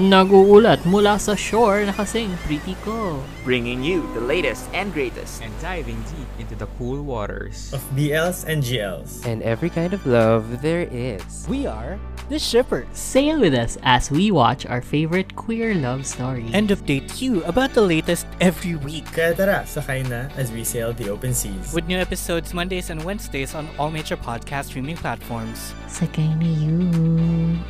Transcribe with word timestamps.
Naguulat 0.00 0.88
mula 0.88 1.20
sa 1.20 1.36
shore 1.36 1.84
na 1.84 1.92
kasing 1.92 2.32
pretty 2.48 2.72
ko. 2.80 3.20
bringing 3.44 3.84
you 3.84 4.00
the 4.16 4.24
latest 4.24 4.64
and 4.72 4.88
greatest. 4.88 5.44
and 5.44 5.52
diving 5.60 6.00
deep 6.08 6.24
into 6.40 6.56
the 6.56 6.64
cool 6.80 7.04
waters. 7.04 7.68
of 7.76 7.84
BLs 7.92 8.48
and 8.48 8.64
GLs. 8.64 9.20
and 9.28 9.44
every 9.44 9.68
kind 9.68 9.92
of 9.92 10.00
love 10.08 10.64
there 10.64 10.88
is. 10.88 11.44
We 11.44 11.68
are 11.68 12.00
the 12.28 12.38
Shippers. 12.38 12.86
Sail 12.92 13.40
with 13.40 13.54
us 13.54 13.78
as 13.82 14.10
we 14.10 14.30
watch 14.30 14.66
our 14.66 14.80
favorite 14.80 15.34
queer 15.36 15.74
love 15.74 16.06
stories. 16.06 16.50
And 16.52 16.68
update 16.68 17.20
you 17.20 17.42
about 17.44 17.74
the 17.74 17.82
latest 17.82 18.26
every 18.40 18.76
week. 18.76 19.06
Kaya 19.12 19.34
tara, 19.34 19.64
sakay 19.66 20.08
na 20.08 20.28
as 20.36 20.52
we 20.52 20.64
sail 20.64 20.92
the 20.92 21.08
open 21.10 21.34
seas. 21.34 21.72
With 21.74 21.86
new 21.86 21.98
episodes 21.98 22.54
Mondays 22.54 22.90
and 22.90 23.02
Wednesdays 23.04 23.54
on 23.54 23.68
all 23.78 23.90
major 23.90 24.16
podcast 24.16 24.72
streaming 24.74 24.96
platforms. 24.96 25.74
Sakay 25.86 26.30
na 26.38 26.48
you. 26.48 26.90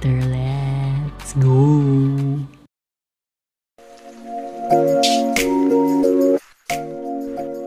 Tara, 0.01 0.27
let's 1.17 1.33
go. 1.39 2.47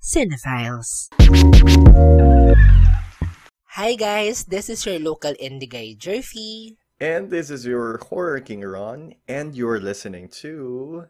Cinephiles. 0.00 1.12
Hi 3.76 3.94
guys, 3.96 4.44
this 4.44 4.70
is 4.70 4.86
your 4.86 4.98
local 4.98 5.34
indie 5.36 5.68
guy, 5.68 5.92
Jerfy. 5.92 6.76
And 6.98 7.28
this 7.28 7.50
is 7.50 7.66
your 7.66 7.98
horror 8.08 8.40
king 8.40 8.62
Ron, 8.62 9.12
and 9.28 9.54
you're 9.54 9.78
listening 9.78 10.28
to 10.40 11.04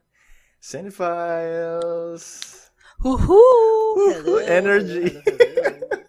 Cinephiles. 0.60 2.42
Woohoo! 3.04 3.38
Hello. 4.10 4.36
Energy. 4.38 5.22
Hello, 5.22 5.38
hello. 5.38 6.02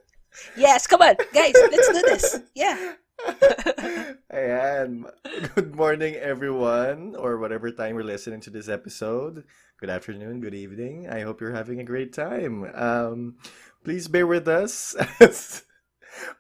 yes, 0.58 0.88
come 0.88 1.04
on, 1.04 1.16
guys, 1.36 1.54
let's 1.54 1.88
do 1.88 2.02
this. 2.02 2.40
Yeah. 2.56 2.94
Ayan. 4.34 5.06
Good 5.54 5.76
morning, 5.76 6.16
everyone, 6.16 7.16
or 7.16 7.38
whatever 7.38 7.70
time 7.70 7.94
you're 7.94 8.04
listening 8.04 8.42
to 8.42 8.50
this 8.50 8.68
episode. 8.70 9.44
Good 9.82 9.90
afternoon, 9.90 10.46
good 10.46 10.54
evening. 10.54 11.10
I 11.10 11.26
hope 11.26 11.42
you're 11.42 11.58
having 11.58 11.82
a 11.82 11.84
great 11.84 12.14
time. 12.14 12.70
Um, 12.78 13.42
please 13.84 14.06
bear 14.08 14.30
with 14.30 14.46
us. 14.48 14.94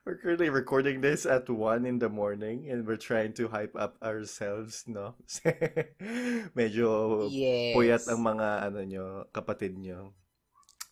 we're 0.06 0.22
currently 0.22 0.54
recording 0.54 1.02
this 1.02 1.26
at 1.26 1.50
1 1.50 1.90
in 1.90 1.98
the 1.98 2.08
morning 2.08 2.70
and 2.70 2.86
we're 2.86 3.02
trying 3.02 3.34
to 3.42 3.50
hype 3.50 3.74
up 3.74 3.98
ourselves, 3.98 4.86
no? 4.86 5.18
Medyo 6.54 7.26
Yes. 7.34 7.74
puyat 7.74 8.04
ang 8.14 8.22
mga 8.22 8.48
ano 8.62 8.80
nyo, 8.86 9.06
kapatid 9.34 9.74
nyo. 9.74 10.14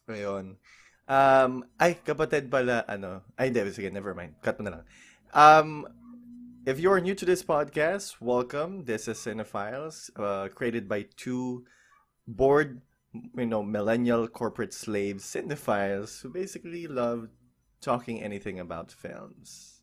Ngayon. 0.09 0.57
Um, 1.05 1.69
ay, 1.77 2.01
kapatid 2.01 2.49
pala, 2.49 2.81
ano. 2.89 3.21
Ay, 3.37 3.53
hindi, 3.53 3.61
sige, 3.69 3.93
never 3.93 4.17
mind. 4.17 4.33
Cut 4.41 4.57
mo 4.57 4.65
na 4.65 4.81
lang. 4.81 4.85
Um, 5.37 5.85
if 6.65 6.81
you're 6.81 6.97
new 6.97 7.13
to 7.13 7.29
this 7.29 7.45
podcast, 7.45 8.17
welcome. 8.17 8.89
This 8.89 9.05
is 9.05 9.21
Cinephiles, 9.21 10.09
uh, 10.17 10.49
created 10.49 10.89
by 10.89 11.05
two 11.13 11.69
bored, 12.29 12.85
you 13.13 13.49
know, 13.49 13.65
millennial 13.65 14.29
corporate 14.29 14.73
slaves, 14.73 15.25
cinephiles, 15.25 16.21
who 16.21 16.29
basically 16.29 16.85
love 16.85 17.33
talking 17.81 18.21
anything 18.21 18.61
about 18.61 18.93
films. 18.93 19.81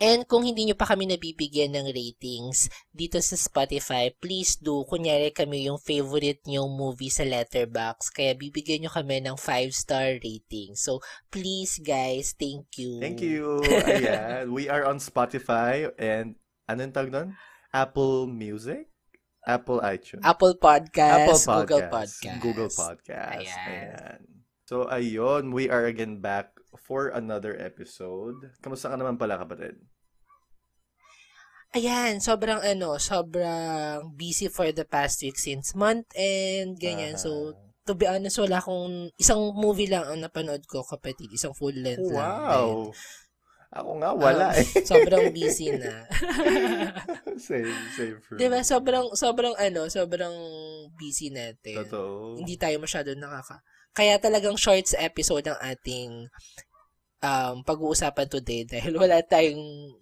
And 0.00 0.24
kung 0.24 0.48
hindi 0.48 0.64
nyo 0.64 0.72
pa 0.80 0.88
kami 0.88 1.04
nabibigyan 1.04 1.76
ng 1.76 1.92
ratings 1.92 2.72
dito 2.88 3.20
sa 3.20 3.36
Spotify, 3.36 4.08
please 4.08 4.56
do. 4.56 4.80
Kunyari 4.88 5.28
kami 5.28 5.68
yung 5.68 5.76
favorite 5.76 6.40
nyong 6.48 6.72
movie 6.72 7.12
sa 7.12 7.20
Letterbox. 7.20 8.08
Kaya 8.08 8.32
bibigyan 8.32 8.88
nyo 8.88 8.90
kami 8.96 9.20
ng 9.20 9.36
5-star 9.36 10.16
rating. 10.24 10.72
So, 10.72 11.04
please 11.28 11.76
guys, 11.84 12.32
thank 12.32 12.80
you. 12.80 12.96
Thank 12.96 13.20
you. 13.20 13.60
Ayan. 13.84 14.56
We 14.56 14.72
are 14.72 14.88
on 14.88 15.04
Spotify 15.04 15.92
and 16.00 16.40
anong 16.64 16.96
tawag 16.96 17.12
doon? 17.12 17.28
Apple 17.68 18.24
Music? 18.24 18.88
Apple 19.46 19.80
iTunes. 19.80 20.20
Apple 20.22 20.56
Podcast, 20.60 21.16
Apple 21.24 21.40
Google 21.64 21.84
Podcasts, 21.88 22.20
Podcast. 22.20 22.40
Google 22.44 22.70
Podcast. 22.72 23.40
Ayan. 23.40 23.66
Ayan. 23.66 24.20
So, 24.68 24.86
ayun. 24.86 25.50
We 25.50 25.66
are 25.66 25.88
again 25.88 26.20
back 26.20 26.54
for 26.86 27.10
another 27.10 27.56
episode. 27.58 28.54
Kamusta 28.62 28.92
ka 28.92 28.96
naman 29.00 29.18
pala, 29.18 29.40
kapatid? 29.40 29.80
Ayan, 31.70 32.18
sobrang 32.18 32.58
ano, 32.58 32.98
sobrang 32.98 34.14
busy 34.18 34.50
for 34.50 34.74
the 34.74 34.82
past 34.82 35.22
week 35.22 35.38
since 35.38 35.70
month 35.78 36.10
end, 36.18 36.82
ganyan. 36.82 37.14
So, 37.14 37.54
Ah. 37.54 37.70
to 37.86 37.94
be 37.94 38.10
honest, 38.10 38.42
wala 38.42 38.58
akong, 38.58 39.14
isang 39.14 39.54
movie 39.54 39.86
lang 39.86 40.02
ang 40.02 40.18
napanood 40.18 40.66
ko, 40.66 40.82
kapatid. 40.82 41.30
Isang 41.30 41.54
full 41.54 41.74
length 41.78 42.10
lang. 42.10 42.26
Wow. 42.42 42.90
Ako 43.70 44.02
nga, 44.02 44.10
wala 44.10 44.50
Um, 44.50 44.58
eh. 44.58 44.66
sobrang 44.82 45.30
busy 45.36 45.70
na. 45.78 46.02
same, 47.38 47.70
same 47.94 48.18
for 48.18 48.34
Di 48.34 48.50
ba? 48.50 48.60
me. 48.60 48.66
Sobrang, 48.66 49.06
sobrang 49.14 49.54
ano, 49.54 49.86
sobrang 49.86 50.34
busy 50.98 51.30
natin. 51.30 51.78
Totoo. 51.86 52.34
Hindi 52.38 52.58
tayo 52.58 52.82
masyado 52.82 53.14
nakaka... 53.14 53.62
Kaya 53.90 54.18
talagang 54.18 54.54
shorts 54.54 54.94
episode 54.94 55.50
ang 55.50 55.58
ating 55.58 56.30
um, 57.22 57.54
pag-uusapan 57.62 58.26
today 58.30 58.62
dahil 58.62 58.94
wala 58.94 59.18
tayong 59.22 59.94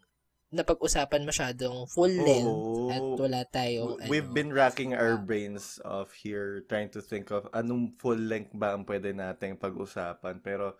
napag-usapan 0.48 1.28
masyadong 1.28 1.84
full 1.88 2.08
length 2.08 2.48
Oo. 2.48 2.88
at 2.88 3.04
wala 3.20 3.40
tayong 3.44 4.00
We've 4.08 4.24
ano, 4.24 4.36
been 4.36 4.52
racking 4.52 4.96
our 4.96 5.20
brains 5.20 5.76
off 5.84 6.12
here 6.16 6.64
trying 6.68 6.88
to 6.96 7.04
think 7.04 7.28
of 7.28 7.44
anong 7.52 7.96
full 8.00 8.16
length 8.16 8.56
ba 8.56 8.72
ang 8.72 8.88
pwede 8.88 9.12
nating 9.12 9.60
pag-usapan. 9.60 10.40
Pero 10.40 10.76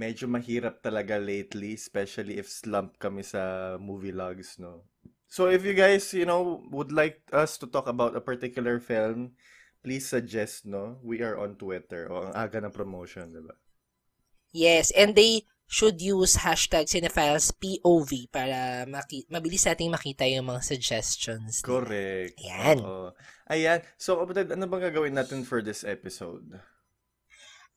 medyo 0.00 0.24
mahirap 0.24 0.80
talaga 0.80 1.20
lately, 1.20 1.76
especially 1.76 2.40
if 2.40 2.48
slump 2.48 2.96
kami 2.96 3.20
sa 3.20 3.76
movie 3.76 4.16
logs, 4.16 4.56
no? 4.56 4.88
So 5.28 5.52
if 5.52 5.60
you 5.60 5.76
guys, 5.76 6.08
you 6.16 6.24
know, 6.24 6.64
would 6.72 6.88
like 6.88 7.20
us 7.36 7.60
to 7.60 7.68
talk 7.68 7.84
about 7.84 8.16
a 8.16 8.24
particular 8.24 8.80
film, 8.80 9.36
please 9.84 10.08
suggest, 10.08 10.64
no? 10.64 10.96
We 11.04 11.20
are 11.20 11.36
on 11.36 11.60
Twitter. 11.60 12.08
O, 12.08 12.32
ang 12.32 12.34
aga 12.34 12.64
ng 12.64 12.72
promotion, 12.72 13.36
diba? 13.36 13.60
Yes, 14.50 14.88
and 14.96 15.14
they 15.14 15.44
should 15.70 16.02
use 16.02 16.42
hashtag 16.42 16.90
Cinephiles 16.90 17.54
POV 17.54 18.26
para 18.34 18.88
maki- 18.90 19.28
mabilis 19.30 19.68
nating 19.68 19.94
makita 19.94 20.26
yung 20.26 20.50
mga 20.50 20.66
suggestions. 20.66 21.62
Correct. 21.62 22.34
Ayan. 22.42 22.82
Oo. 22.82 23.14
Ayan. 23.46 23.86
So, 23.94 24.18
kapatid, 24.18 24.50
ano 24.50 24.66
bang 24.66 24.90
gagawin 24.90 25.14
natin 25.14 25.46
for 25.46 25.62
this 25.62 25.86
episode? 25.86 26.58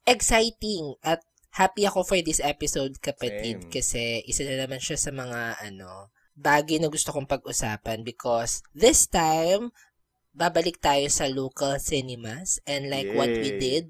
exciting 0.05 0.95
at 1.03 1.23
happy 1.53 1.85
ako 1.85 2.01
for 2.01 2.19
this 2.25 2.41
episode, 2.41 2.97
kapatid, 2.97 3.69
Same. 3.69 3.71
kasi 3.71 4.25
isa 4.25 4.41
na 4.43 4.65
naman 4.65 4.81
siya 4.81 4.97
sa 4.97 5.13
mga 5.13 5.61
ano, 5.61 6.09
bagay 6.33 6.81
na 6.81 6.89
gusto 6.89 7.13
kong 7.13 7.29
pag-usapan 7.29 8.01
because 8.01 8.65
this 8.73 9.05
time 9.05 9.69
babalik 10.33 10.81
tayo 10.81 11.05
sa 11.13 11.29
local 11.29 11.77
cinemas 11.77 12.57
and 12.65 12.89
like 12.89 13.05
what 13.13 13.29
we 13.29 13.53
Yay. 13.53 13.61
did 13.61 13.87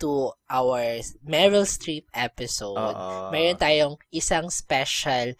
to 0.00 0.32
our 0.48 1.04
Meryl 1.20 1.68
Streep 1.68 2.08
episode. 2.16 2.80
Oo. 2.80 3.28
Mayroon 3.28 3.60
tayong 3.60 3.94
isang 4.08 4.48
special 4.48 5.36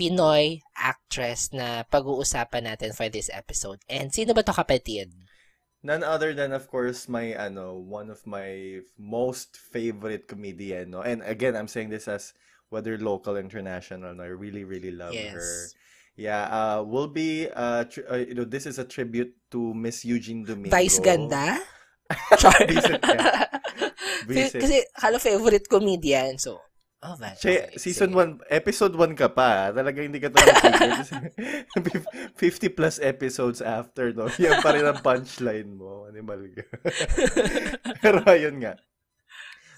Pinoy 0.00 0.64
actress 0.72 1.52
na 1.52 1.84
pag-uusapan 1.84 2.72
natin 2.72 2.96
for 2.96 3.12
this 3.12 3.28
episode. 3.28 3.84
And 3.84 4.08
sino 4.08 4.32
ba 4.32 4.40
to 4.40 4.56
kapatid? 4.56 5.12
None 5.82 6.04
other 6.04 6.34
than, 6.34 6.52
of 6.52 6.68
course, 6.68 7.08
my, 7.08 7.32
ano, 7.32 7.80
one 7.80 8.10
of 8.10 8.26
my 8.26 8.80
most 9.00 9.56
favorite 9.56 10.28
comedian, 10.28 10.90
no? 10.92 11.00
And 11.00 11.22
again, 11.24 11.56
I'm 11.56 11.68
saying 11.68 11.88
this 11.88 12.06
as 12.06 12.34
whether 12.68 12.98
local, 12.98 13.36
international, 13.36 14.12
no? 14.12 14.22
I 14.22 14.28
really, 14.28 14.64
really 14.64 14.92
love 14.92 15.16
Yes. 15.16 15.32
her. 15.32 15.52
Yeah, 16.20 16.44
uh, 16.52 16.82
will 16.84 17.08
be, 17.08 17.48
uh, 17.48 17.88
tri- 17.88 18.04
uh, 18.04 18.20
you 18.20 18.34
know, 18.34 18.44
this 18.44 18.66
is 18.66 18.76
a 18.78 18.84
tribute 18.84 19.32
to 19.56 19.72
Miss 19.72 20.04
Eugene 20.04 20.44
Domingo. 20.44 20.68
Vice 20.68 21.00
ganda? 21.00 21.56
Visit 22.68 23.00
ka. 23.00 23.48
Visit. 24.28 24.60
Kasi 24.60 24.84
halo 25.00 25.16
favorite 25.16 25.64
comedian. 25.70 26.36
So, 26.36 26.60
oh, 27.02 27.14
man. 27.16 27.34
Okay, 27.36 27.72
season 27.76 28.12
sige. 28.12 28.44
1, 28.44 28.52
episode 28.52 28.94
1 28.96 29.16
ka 29.16 29.28
pa. 29.28 29.72
Talaga 29.72 29.98
hindi 30.00 30.20
ka 30.20 30.28
talaga 30.28 31.04
50 32.36 32.76
plus 32.76 33.00
episodes 33.00 33.60
after, 33.60 34.12
no? 34.12 34.28
Yan 34.42 34.60
pa 34.60 34.72
rin 34.72 34.84
ang 34.84 35.00
punchline 35.00 35.70
mo. 35.70 36.08
Animal 36.08 36.52
ka. 36.52 36.64
Pero 38.04 38.20
ayun 38.28 38.60
nga. 38.60 38.74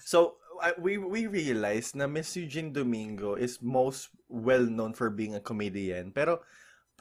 So, 0.03 0.37
we 0.79 0.95
we 0.95 1.27
realized 1.27 1.95
na 1.95 2.07
Miss 2.07 2.35
Eugene 2.35 2.71
Domingo 2.71 3.35
is 3.35 3.59
most 3.59 4.11
well 4.29 4.63
known 4.63 4.93
for 4.95 5.11
being 5.11 5.35
a 5.35 5.43
comedian. 5.43 6.11
Pero 6.11 6.43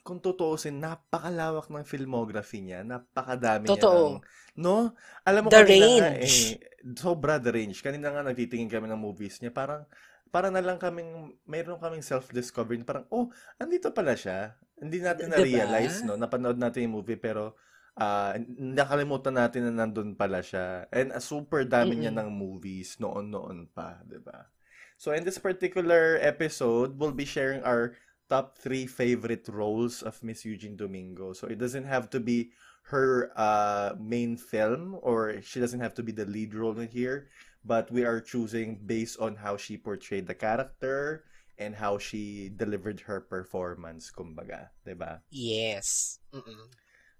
kung 0.02 0.18
tutuusin, 0.18 0.82
napakalawak 0.82 1.70
ng 1.70 1.86
filmography 1.86 2.58
niya. 2.58 2.82
Napakadami 2.82 3.70
Totoo. 3.70 4.18
niya 4.18 4.18
ng, 4.18 4.22
no? 4.58 4.76
Alam 5.22 5.46
mo, 5.46 5.48
The 5.50 5.62
kanina 5.62 5.86
nga 5.94 6.10
range. 6.18 6.58
eh, 6.58 6.58
sobra 6.98 7.38
the 7.38 7.54
range. 7.54 7.78
Kanina 7.86 8.10
nga 8.10 8.26
nagtitingin 8.26 8.66
kami 8.66 8.90
ng 8.90 8.98
movies 8.98 9.38
niya. 9.38 9.54
Parang, 9.54 9.86
para 10.32 10.48
na 10.48 10.64
lang 10.64 10.80
kaming, 10.80 11.36
mayroon 11.44 11.76
kaming 11.76 12.00
self-discovery. 12.00 12.80
Parang, 12.82 13.04
oh, 13.12 13.28
andito 13.60 13.92
pala 13.92 14.16
siya. 14.16 14.56
Hindi 14.80 15.04
natin 15.04 15.28
Diba? 15.28 15.36
na-realize, 15.38 16.02
no? 16.08 16.16
Napanood 16.16 16.56
natin 16.56 16.88
yung 16.88 16.96
movie, 16.98 17.20
pero 17.20 17.54
ah 17.92 18.32
nakalimutan 18.56 19.36
natin 19.36 19.68
na 19.68 19.84
nandun 19.84 20.16
pala 20.16 20.40
siya. 20.40 20.88
And 20.88 21.12
uh, 21.12 21.20
super 21.20 21.68
dami 21.68 22.00
niya 22.00 22.08
Mm-mm. 22.08 22.24
ng 22.24 22.30
movies 22.32 22.96
noon-noon 22.96 23.68
pa, 23.76 24.00
di 24.08 24.16
ba? 24.16 24.48
So 24.96 25.12
in 25.12 25.28
this 25.28 25.36
particular 25.36 26.16
episode, 26.24 26.96
we'll 26.96 27.12
be 27.12 27.28
sharing 27.28 27.60
our 27.68 27.92
top 28.32 28.56
three 28.56 28.88
favorite 28.88 29.44
roles 29.52 30.00
of 30.00 30.16
Miss 30.24 30.48
Eugene 30.48 30.72
Domingo. 30.72 31.36
So 31.36 31.52
it 31.52 31.60
doesn't 31.60 31.84
have 31.84 32.08
to 32.16 32.20
be 32.20 32.56
her 32.88 33.28
uh, 33.36 33.92
main 34.00 34.40
film 34.40 34.96
or 35.04 35.44
she 35.44 35.60
doesn't 35.60 35.84
have 35.84 35.92
to 36.00 36.02
be 36.02 36.16
the 36.16 36.24
lead 36.24 36.56
role 36.56 36.80
in 36.80 36.88
here, 36.88 37.28
but 37.64 37.90
we 37.90 38.04
are 38.04 38.20
choosing 38.20 38.80
based 38.86 39.18
on 39.18 39.36
how 39.36 39.56
she 39.56 39.76
portrayed 39.76 40.26
the 40.26 40.34
character 40.34 41.24
and 41.58 41.74
how 41.76 41.98
she 41.98 42.50
delivered 42.56 43.00
her 43.06 43.20
performance, 43.20 44.10
kumbaga, 44.10 44.70
ba? 44.98 45.22
Yes. 45.30 46.18
Mm-mm. 46.34 46.72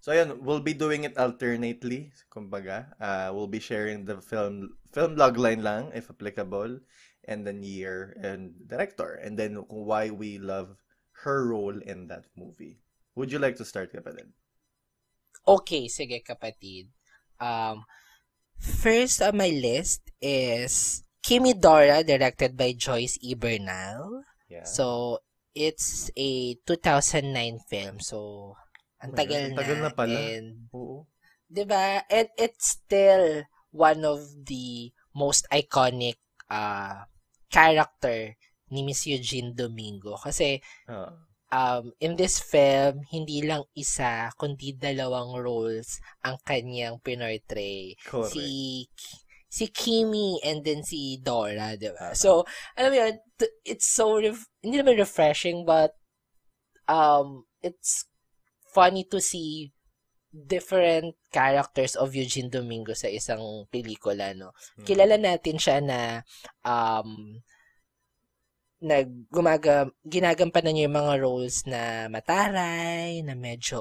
So 0.03 0.11
ayun, 0.11 0.43
we'll 0.43 0.65
be 0.65 0.75
doing 0.75 1.05
it 1.06 1.15
alternately, 1.15 2.11
kumbaga. 2.27 2.91
Uh, 2.99 3.31
we'll 3.31 3.50
be 3.50 3.62
sharing 3.62 4.05
the 4.05 4.19
film 4.19 4.75
film 4.91 5.15
logline 5.15 5.62
lang 5.62 5.94
if 5.94 6.11
applicable 6.11 6.83
and 7.31 7.47
then 7.47 7.62
year 7.62 8.19
and 8.19 8.50
director 8.67 9.15
and 9.23 9.39
then 9.39 9.62
why 9.71 10.11
we 10.11 10.43
love 10.43 10.83
her 11.23 11.47
role 11.47 11.79
in 11.79 12.11
that 12.11 12.27
movie. 12.35 12.83
Would 13.15 13.31
you 13.31 13.39
like 13.39 13.55
to 13.62 13.65
start, 13.65 13.94
kapatid? 13.94 14.35
Okay, 15.47 15.87
sige 15.87 16.19
kapatid. 16.27 16.91
Um, 17.39 17.87
first 18.62 19.19
on 19.20 19.37
my 19.37 19.50
list 19.50 20.06
is 20.23 21.03
Kimi 21.23 21.55
Dora, 21.55 22.03
directed 22.06 22.55
by 22.56 22.73
Joyce 22.79 23.19
E. 23.20 23.35
Bernal. 23.35 24.23
Yeah. 24.49 24.64
So, 24.64 25.19
it's 25.55 26.11
a 26.17 26.55
2009 26.67 27.59
film. 27.67 27.99
So, 28.00 28.55
ang 29.03 29.12
Oh 29.12 29.14
my 29.14 29.19
tagal 29.19 29.41
na. 29.43 29.47
ang 29.50 29.59
tagal 29.59 29.79
na 29.82 29.91
pala. 29.91 30.14
And, 30.14 30.70
Oo. 30.70 31.11
'di 31.50 31.64
ba? 31.67 32.06
And 32.09 32.31
it's 32.38 32.79
still 32.81 33.44
one 33.75 34.06
of 34.06 34.23
the 34.47 34.94
most 35.12 35.44
iconic 35.50 36.17
uh, 36.49 37.05
character 37.50 38.38
ni 38.73 38.81
Miss 38.87 39.05
Eugene 39.05 39.53
Domingo. 39.53 40.17
Kasi, 40.17 40.62
Ah. 40.88 41.12
Um, 41.52 41.93
in 42.00 42.16
this 42.16 42.40
film, 42.40 43.04
hindi 43.12 43.44
lang 43.44 43.69
isa, 43.76 44.32
kundi 44.40 44.72
dalawang 44.75 45.37
roles 45.37 46.00
ang 46.25 46.40
kanyang 46.43 46.99
pinortray. 47.04 47.94
correct. 48.08 48.32
Si 48.32 48.49
si 49.52 49.69
Kimi 49.69 50.40
and 50.40 50.64
then 50.64 50.81
si 50.81 51.20
Dora, 51.20 51.76
di 51.76 51.93
ba? 51.93 52.10
Ah. 52.10 52.16
So, 52.16 52.49
alam 52.72 52.88
mo 52.88 52.96
yun, 52.96 53.14
it's 53.69 53.84
so, 53.84 54.16
ref- 54.16 54.49
hindi 54.64 54.81
naman 54.81 54.96
refreshing, 54.96 55.69
but 55.69 55.93
um, 56.88 57.44
it's 57.60 58.08
funny 58.72 59.05
to 59.12 59.20
see 59.20 59.76
different 60.32 61.20
characters 61.28 61.93
of 62.00 62.16
Eugene 62.16 62.48
Domingo 62.48 62.96
sa 62.96 63.12
isang 63.12 63.69
pelikula, 63.69 64.32
no? 64.32 64.56
Hmm. 64.81 64.88
Kilala 64.88 65.20
natin 65.20 65.60
siya 65.60 65.84
na 65.84 66.25
um, 66.64 67.37
nag 68.82 69.31
gumaga 69.31 69.87
ginagampanan 70.02 70.75
niya 70.75 70.90
yung 70.90 70.99
mga 70.99 71.14
roles 71.23 71.56
na 71.70 72.11
mataray, 72.11 73.23
na 73.23 73.38
medyo 73.38 73.81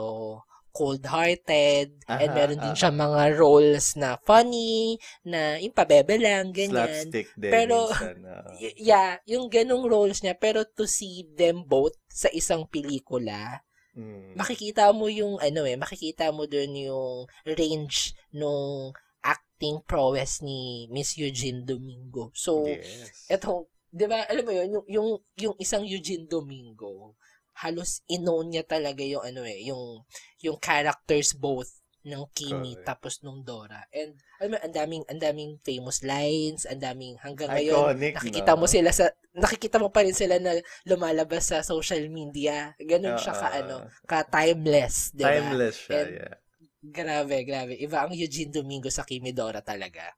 cold-hearted, 0.72 2.00
and 2.08 2.32
Aha, 2.32 2.36
meron 2.36 2.60
din 2.64 2.72
aha. 2.72 2.80
siya 2.80 2.92
mga 2.96 3.24
roles 3.36 4.00
na 4.00 4.16
funny, 4.24 4.96
na 5.28 5.60
yung 5.60 5.76
pabebe 5.76 6.16
lang, 6.16 6.56
ganyan. 6.56 6.88
Slapstick 6.88 7.28
din 7.36 7.52
Pero- 7.52 7.92
minsan. 7.92 8.18
ah. 8.32 8.48
Y- 8.56 8.78
yeah, 8.88 9.20
yung 9.28 9.52
ganong 9.52 9.84
roles 9.84 10.24
niya, 10.24 10.40
pero 10.40 10.64
to 10.64 10.88
see 10.88 11.28
them 11.36 11.68
both 11.68 11.98
sa 12.08 12.32
isang 12.32 12.64
pelikula, 12.72 13.62
Mm. 13.92 14.40
makikita 14.40 14.88
mo 14.96 15.12
yung 15.12 15.36
ano 15.44 15.68
eh, 15.68 15.76
makikita 15.76 16.32
mo 16.32 16.48
dun 16.48 16.72
yung 16.80 17.28
range 17.44 18.16
nung 18.32 18.96
acting 19.20 19.84
prowess 19.84 20.40
ni 20.40 20.88
Miss 20.88 21.20
Eugene 21.20 21.68
Domingo. 21.68 22.32
So, 22.32 22.64
yes. 22.64 23.28
eto, 23.28 23.68
'di 23.92 24.06
ba? 24.12 24.20
Alam 24.32 24.44
mo 24.48 24.54
yun, 24.56 24.68
yung 24.76 24.86
yung 24.88 25.10
yung 25.38 25.56
isang 25.60 25.84
Eugene 25.86 26.26
Domingo, 26.28 27.16
halos 27.64 28.02
inown 28.08 28.48
niya 28.52 28.64
talaga 28.66 29.04
yung 29.04 29.24
ano 29.24 29.44
eh, 29.44 29.60
yung 29.68 30.04
yung 30.42 30.58
characters 30.60 31.36
both 31.36 31.70
ng 32.02 32.24
Kimi 32.34 32.82
Correct. 32.82 32.88
tapos 32.88 33.14
nung 33.22 33.46
Dora. 33.46 33.86
And 33.94 34.18
alam 34.42 34.52
mo, 34.56 34.58
ang 34.58 34.74
daming 34.74 35.04
ang 35.06 35.22
daming 35.22 35.52
famous 35.62 36.02
lines, 36.02 36.66
ang 36.66 36.82
daming 36.82 37.14
hanggang 37.22 37.54
ngayon 37.54 37.94
Iconic, 37.94 38.14
nakikita 38.18 38.52
no? 38.58 38.60
mo 38.60 38.66
sila 38.66 38.90
sa 38.90 39.06
nakikita 39.38 39.78
mo 39.78 39.94
pa 39.94 40.02
rin 40.02 40.18
sila 40.18 40.42
na 40.42 40.58
lumalabas 40.90 41.54
sa 41.54 41.62
social 41.62 42.02
media. 42.10 42.74
Ganun 42.82 43.22
siya 43.22 43.38
ka 43.38 43.48
Ah, 43.54 43.60
ano, 43.62 43.76
ka 44.10 44.26
timeless, 44.26 45.14
'di 45.14 45.30
ba? 45.30 45.30
Timeless 45.30 45.76
siya, 45.78 45.96
And- 46.02 46.14
yeah. 46.18 46.36
Grabe, 46.82 47.46
grabe. 47.46 47.78
Iba 47.78 48.10
ang 48.10 48.14
Eugene 48.18 48.50
Domingo 48.50 48.90
sa 48.90 49.06
Kimi 49.06 49.30
Dora 49.38 49.62
talaga. 49.62 50.10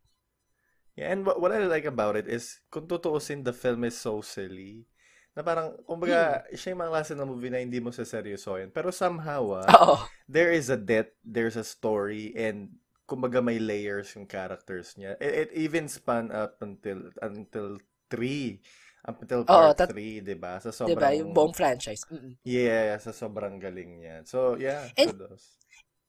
Yeah, 0.93 1.09
and 1.09 1.25
what, 1.25 1.41
what 1.41 1.49
I 1.51 1.65
like 1.65 1.85
about 1.85 2.13
it 2.15 2.29
is, 2.29 2.61
kung 2.69 2.85
tutuusin, 2.85 3.41
the 3.41 3.53
film 3.53 3.81
is 3.83 3.97
so 3.97 4.21
silly. 4.21 4.85
Na 5.33 5.41
parang, 5.41 5.73
kumbaga, 5.89 6.45
Hmm. 6.45 6.53
siya 6.53 6.69
yung 6.77 6.81
mga 6.85 6.93
klase 6.93 7.11
ng 7.17 7.25
movie 7.25 7.49
na 7.49 7.57
hindi 7.65 7.81
mo 7.81 7.89
sa 7.89 8.05
seryosohin. 8.05 8.69
Pero 8.69 8.93
somehow, 8.93 9.57
ah, 9.57 9.65
Oo. 9.81 9.97
there 10.29 10.53
is 10.53 10.69
a 10.69 10.77
depth, 10.77 11.17
there's 11.25 11.57
a 11.57 11.65
story, 11.65 12.29
and 12.37 12.77
kumbaga 13.09 13.41
may 13.41 13.57
layers 13.57 14.13
yung 14.13 14.29
characters 14.29 14.93
niya. 14.93 15.17
It, 15.17 15.33
it 15.33 15.49
even 15.57 15.89
span 15.89 16.29
up 16.29 16.61
until 16.61 17.09
until 17.25 17.81
three. 18.07 18.61
Up 19.03 19.19
until 19.19 19.43
part 19.43 19.75
tat- 19.75 19.91
3, 19.91 20.23
di 20.23 20.37
ba? 20.37 20.61
Sa 20.63 20.71
'Di 20.71 20.95
sobrang... 20.95 21.01
ba? 21.01 21.11
Yung 21.11 21.35
buong 21.35 21.51
franchise. 21.51 22.07
Mm-mm. 22.07 22.39
Yeah, 22.47 22.95
sa 23.03 23.11
sobrang 23.11 23.59
galing 23.59 23.99
niya. 23.99 24.23
So, 24.23 24.55
yeah, 24.55 24.87
And- 24.95 25.11
kudos. 25.11 25.59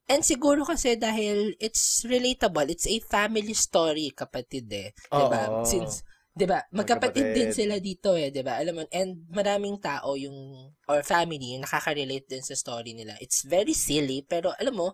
And 0.05 0.21
siguro 0.21 0.69
kasi 0.69 1.01
dahil 1.01 1.57
it's 1.57 2.05
relatable, 2.05 2.69
it's 2.69 2.85
a 2.85 3.01
family 3.01 3.57
story, 3.57 4.13
kapatid 4.13 4.69
eh. 4.69 4.91
'Di 4.93 5.25
ba? 5.25 5.49
Oo. 5.49 5.65
Since 5.65 6.05
'di 6.37 6.45
ba? 6.45 6.61
Magkapatid 6.77 7.33
din 7.33 7.49
Magkapatid. 7.49 7.57
sila 7.57 7.81
dito 7.81 8.13
eh, 8.13 8.29
'di 8.29 8.43
ba? 8.45 8.61
Alam 8.61 8.75
mo, 8.81 8.83
and 8.93 9.25
maraming 9.33 9.81
tao 9.81 10.13
yung 10.19 10.37
or 10.91 11.01
family 11.01 11.57
yung 11.57 11.65
nakaka-relate 11.65 12.29
din 12.29 12.45
sa 12.45 12.53
story 12.53 12.93
nila. 12.93 13.17
It's 13.25 13.49
very 13.49 13.73
silly 13.73 14.21
pero 14.29 14.53
alam 14.61 14.77
mo, 14.77 14.89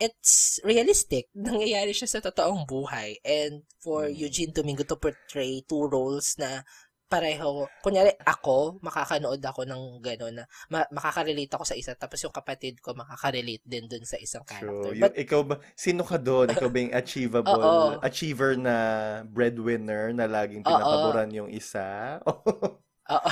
it's 0.00 0.58
realistic. 0.64 1.28
Nangyayari 1.36 1.92
siya 1.92 2.08
sa 2.08 2.24
totoong 2.24 2.64
buhay. 2.64 3.20
And 3.20 3.68
for 3.84 4.08
Mm. 4.08 4.16
Eugene 4.16 4.52
Domingo 4.56 4.84
to 4.88 4.96
portray 4.96 5.60
two 5.68 5.84
roles 5.92 6.40
na 6.40 6.64
pareho, 7.14 7.48
kunyari 7.78 8.10
ako, 8.26 8.82
makakanood 8.82 9.38
ako 9.38 9.62
ng 9.62 9.82
gano'n 10.02 10.34
na 10.34 10.44
ma- 10.66 10.90
makaka-relate 10.90 11.54
ako 11.54 11.62
sa 11.62 11.78
isa 11.78 11.94
tapos 11.94 12.18
yung 12.20 12.34
kapatid 12.34 12.82
ko 12.82 12.90
makaka-relate 12.92 13.62
din 13.62 13.86
dun 13.86 14.02
sa 14.02 14.18
isang 14.18 14.42
character. 14.42 14.90
True. 14.90 14.98
But 14.98 15.14
Yung, 15.14 15.22
ikaw 15.22 15.40
ba, 15.46 15.54
sino 15.74 16.02
ka 16.02 16.18
doon? 16.18 16.50
Ikaw 16.50 16.66
ba 16.66 16.78
yung 16.82 16.94
achievable, 17.00 17.62
Oo. 17.62 18.02
achiever 18.02 18.58
na 18.58 18.76
breadwinner 19.24 20.10
na 20.10 20.26
laging 20.26 20.66
pinapaboran 20.66 21.30
yung 21.30 21.50
isa? 21.50 22.18
Oo. 22.24 23.30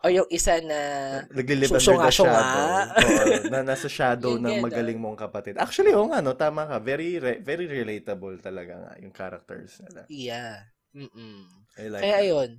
o 0.00 0.08
yung 0.08 0.24
isa 0.32 0.64
na 0.64 0.80
Naglilive 1.28 1.68
under 1.76 2.00
the 2.00 2.08
shadow. 2.08 3.52
na 3.52 3.60
nasa 3.60 3.84
shadow 3.84 4.32
ng 4.40 4.64
magaling 4.64 4.96
mong 4.96 5.20
kapatid. 5.20 5.60
Actually, 5.60 5.92
oo 5.92 6.08
nga, 6.08 6.24
no, 6.24 6.32
tama 6.32 6.64
ka. 6.64 6.80
Very, 6.80 7.20
re- 7.20 7.36
very 7.38 7.68
relatable 7.68 8.40
talaga 8.40 8.80
nga 8.80 8.92
yung 8.96 9.12
characters 9.12 9.76
nila. 9.84 10.08
yeah. 10.08 10.64
Mm-mm. 10.90 11.46
I 11.78 11.86
like 11.86 12.02
Kaya 12.02 12.16
it. 12.18 12.22
ayun. 12.26 12.50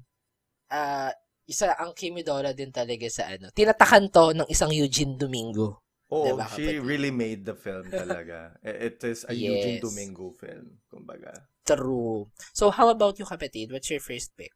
Ah, 0.72 1.12
isa 1.44 1.76
ang 1.76 1.92
Kimi 1.92 2.24
Dora 2.24 2.56
din 2.56 2.72
talaga 2.72 3.04
sa 3.12 3.28
ano. 3.28 3.52
Tinatakan 3.52 4.08
to 4.08 4.32
ng 4.32 4.48
isang 4.48 4.72
Eugene 4.72 5.20
Domingo. 5.20 5.84
Oo, 6.12 6.28
Diba, 6.36 6.48
she 6.52 6.76
kapatid? 6.76 6.84
really 6.84 7.12
made 7.12 7.44
the 7.44 7.56
film 7.56 7.88
talaga. 7.88 8.56
It 8.64 9.00
is 9.04 9.24
a 9.28 9.32
Eugene 9.32 9.80
Yes. 9.80 9.84
Domingo 9.84 10.32
film, 10.36 10.80
kumbaga. 10.88 11.32
True. 11.64 12.28
So, 12.52 12.68
how 12.68 12.92
about 12.92 13.16
you, 13.16 13.24
kapatid? 13.24 13.72
What's 13.72 13.88
your 13.88 14.04
first 14.04 14.36
pick? 14.36 14.52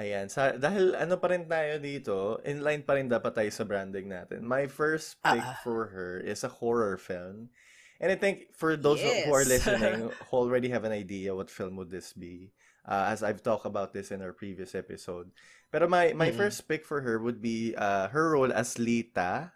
Ayan. 0.00 0.32
Sa, 0.32 0.56
dahil 0.56 0.96
ano 0.96 1.20
pa 1.20 1.28
rin 1.28 1.44
tayo 1.44 1.76
dito, 1.76 2.40
inline 2.48 2.80
pa 2.88 2.96
rin 2.96 3.04
dapat 3.08 3.36
tayo 3.36 3.50
sa 3.52 3.68
branding 3.68 4.08
natin. 4.08 4.40
My 4.48 4.64
first 4.64 5.20
pick 5.20 5.44
Ah. 5.44 5.60
for 5.60 5.92
her 5.92 6.16
is 6.24 6.40
a 6.40 6.48
horror 6.48 6.96
film. 6.96 7.52
And 8.00 8.08
I 8.08 8.16
think 8.16 8.48
for 8.56 8.72
those 8.74 9.04
who 9.04 9.12
are 9.28 9.44
Yes. 9.44 9.52
listening 9.60 10.08
who 10.08 10.08
already 10.32 10.72
have 10.72 10.88
an 10.88 10.96
idea 10.96 11.36
what 11.36 11.52
film 11.52 11.76
would 11.76 11.92
this 11.92 12.16
be, 12.16 12.48
uh, 12.86 13.06
as 13.08 13.22
I've 13.22 13.42
talked 13.42 13.66
about 13.66 13.92
this 13.92 14.10
in 14.10 14.22
our 14.22 14.32
previous 14.32 14.74
episode. 14.74 15.30
But 15.70 15.88
my, 15.88 16.12
my 16.12 16.30
Mm-mm. 16.30 16.36
first 16.36 16.68
pick 16.68 16.84
for 16.84 17.00
her 17.00 17.18
would 17.18 17.40
be 17.40 17.74
uh, 17.76 18.08
her 18.08 18.32
role 18.32 18.52
as 18.52 18.78
Lita 18.78 19.52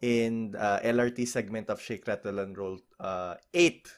in 0.00 0.54
uh, 0.56 0.80
LRT 0.82 1.26
segment 1.26 1.68
of 1.70 1.80
Shake 1.80 2.06
Rattle 2.06 2.38
and 2.38 2.56
Roll 2.56 2.78
uh, 3.00 3.34
8. 3.52 3.88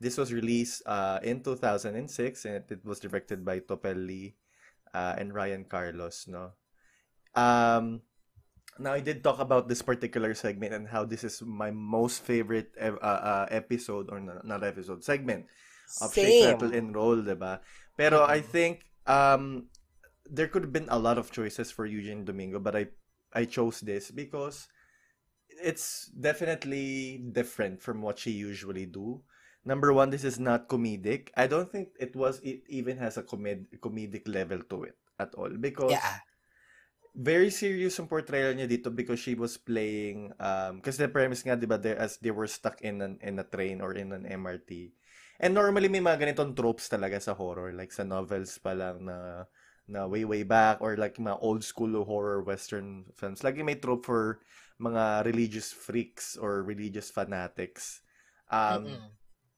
This 0.00 0.18
was 0.18 0.32
released 0.32 0.82
uh, 0.86 1.20
in 1.22 1.42
2006 1.42 2.44
and 2.44 2.64
it 2.68 2.84
was 2.84 3.00
directed 3.00 3.44
by 3.44 3.60
Topel 3.60 3.96
Lee 4.06 4.36
uh, 4.92 5.14
and 5.16 5.34
Ryan 5.34 5.64
Carlos, 5.64 6.26
no? 6.28 6.52
Um, 7.34 8.02
now 8.78 8.92
I 8.92 9.00
did 9.00 9.24
talk 9.24 9.38
about 9.38 9.68
this 9.68 9.82
particular 9.82 10.34
segment 10.34 10.74
and 10.74 10.88
how 10.88 11.04
this 11.04 11.24
is 11.24 11.42
my 11.42 11.70
most 11.70 12.22
favorite 12.22 12.72
uh, 12.80 12.96
uh, 13.00 13.46
episode 13.50 14.08
or 14.10 14.20
not, 14.20 14.44
not 14.46 14.64
episode 14.64 15.04
segment 15.04 15.46
Same. 15.86 16.44
Rattle 16.44 16.74
and 16.74 16.94
Roll, 16.94 17.22
diba? 17.22 17.60
Pero 17.96 18.26
I 18.26 18.42
think 18.42 18.84
um 19.06 19.70
there 20.26 20.50
could 20.50 20.66
have 20.66 20.74
been 20.74 20.90
a 20.90 20.98
lot 20.98 21.18
of 21.18 21.30
choices 21.30 21.70
for 21.70 21.86
Eugene 21.86 22.26
Domingo, 22.26 22.58
but 22.58 22.74
I 22.74 22.90
I 23.32 23.46
chose 23.46 23.80
this 23.80 24.10
because 24.10 24.66
it's 25.62 26.10
definitely 26.12 27.22
different 27.32 27.80
from 27.80 28.02
what 28.02 28.18
she 28.18 28.30
usually 28.34 28.84
do. 28.86 29.22
Number 29.64 29.90
one, 29.92 30.10
this 30.10 30.22
is 30.22 30.38
not 30.38 30.68
comedic. 30.68 31.30
I 31.34 31.46
don't 31.46 31.70
think 31.70 31.90
it 31.98 32.14
was. 32.14 32.38
It 32.42 32.62
even 32.70 32.98
has 32.98 33.16
a 33.18 33.24
comed- 33.26 33.66
comedic 33.82 34.28
level 34.28 34.62
to 34.70 34.84
it 34.84 34.96
at 35.18 35.34
all 35.34 35.50
because 35.50 35.90
Yeah. 35.90 36.20
very 37.16 37.48
serious 37.48 37.96
yung 37.96 38.12
portrayal 38.12 38.52
niya 38.52 38.68
dito 38.68 38.92
because 38.92 39.16
she 39.16 39.32
was 39.32 39.56
playing 39.56 40.28
um 40.36 40.84
kasi 40.84 41.00
the 41.00 41.08
premise 41.08 41.40
nga 41.40 41.56
'di 41.56 41.64
ba 41.64 41.80
there 41.80 41.96
as 41.96 42.20
they 42.20 42.28
were 42.28 42.46
stuck 42.46 42.76
in 42.84 43.00
an 43.00 43.16
in 43.24 43.40
a 43.40 43.46
train 43.48 43.80
or 43.80 43.96
in 43.96 44.12
an 44.12 44.28
MRT. 44.28 44.92
And 45.40 45.52
normally 45.52 45.88
may 45.92 46.00
mga 46.00 46.22
ganitong 46.28 46.56
tropes 46.56 46.88
talaga 46.88 47.20
sa 47.20 47.36
horror 47.36 47.72
like 47.76 47.92
sa 47.92 48.04
novels 48.04 48.56
pa 48.58 48.72
lang 48.72 49.04
na 49.04 49.44
na 49.86 50.08
way 50.08 50.26
way 50.26 50.42
back 50.42 50.82
or 50.82 50.98
like 50.98 51.14
mga 51.20 51.38
old 51.38 51.62
school 51.62 51.92
horror 52.04 52.42
western 52.42 53.06
films. 53.14 53.44
Lagi 53.44 53.62
may 53.62 53.78
trope 53.78 54.06
for 54.08 54.40
mga 54.82 55.24
religious 55.28 55.70
freaks 55.70 56.34
or 56.36 56.64
religious 56.64 57.12
fanatics. 57.12 58.02
Um 58.50 58.86
Mm-mm. 58.88 59.12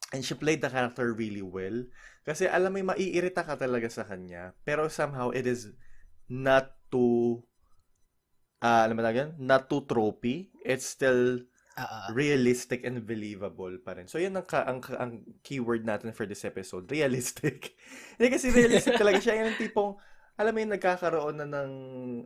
And 0.09 0.25
she 0.25 0.33
played 0.33 0.65
the 0.65 0.73
character 0.73 1.13
really 1.13 1.45
well. 1.45 1.85
Kasi 2.25 2.49
alam 2.49 2.73
mo, 2.73 2.97
maiirita 2.97 3.45
ka 3.45 3.61
talaga 3.61 3.93
sa 3.93 4.09
kanya. 4.09 4.57
Pero 4.65 4.89
somehow, 4.89 5.29
it 5.37 5.45
is 5.45 5.69
not 6.33 6.73
too, 6.89 7.45
ah 8.65 8.89
alam 8.89 8.97
mo 8.97 9.05
na 9.05 9.13
yan? 9.13 9.37
Not 9.37 9.69
too 9.69 9.85
tropey. 9.85 10.49
It's 10.65 10.89
still 10.89 11.45
Oo. 11.79 11.99
realistic 12.13 12.83
and 12.83 13.07
believable 13.07 13.73
pa 13.79 13.95
rin. 13.95 14.11
So, 14.11 14.19
yun 14.19 14.35
ang, 14.35 14.45
ka- 14.45 14.67
ang, 14.67 14.83
ang 14.99 15.13
keyword 15.41 15.87
natin 15.87 16.11
for 16.11 16.27
this 16.27 16.43
episode. 16.43 16.91
Realistic. 16.91 17.79
Hindi 18.19 18.29
kasi 18.29 18.51
realistic 18.51 18.99
talaga 19.03 19.19
siya. 19.19 19.39
Yung 19.41 19.55
tipong, 19.55 19.95
alam 20.35 20.51
mo 20.51 20.59
yung 20.59 20.75
nagkakaroon 20.75 21.37
na 21.39 21.47
ng 21.47 21.73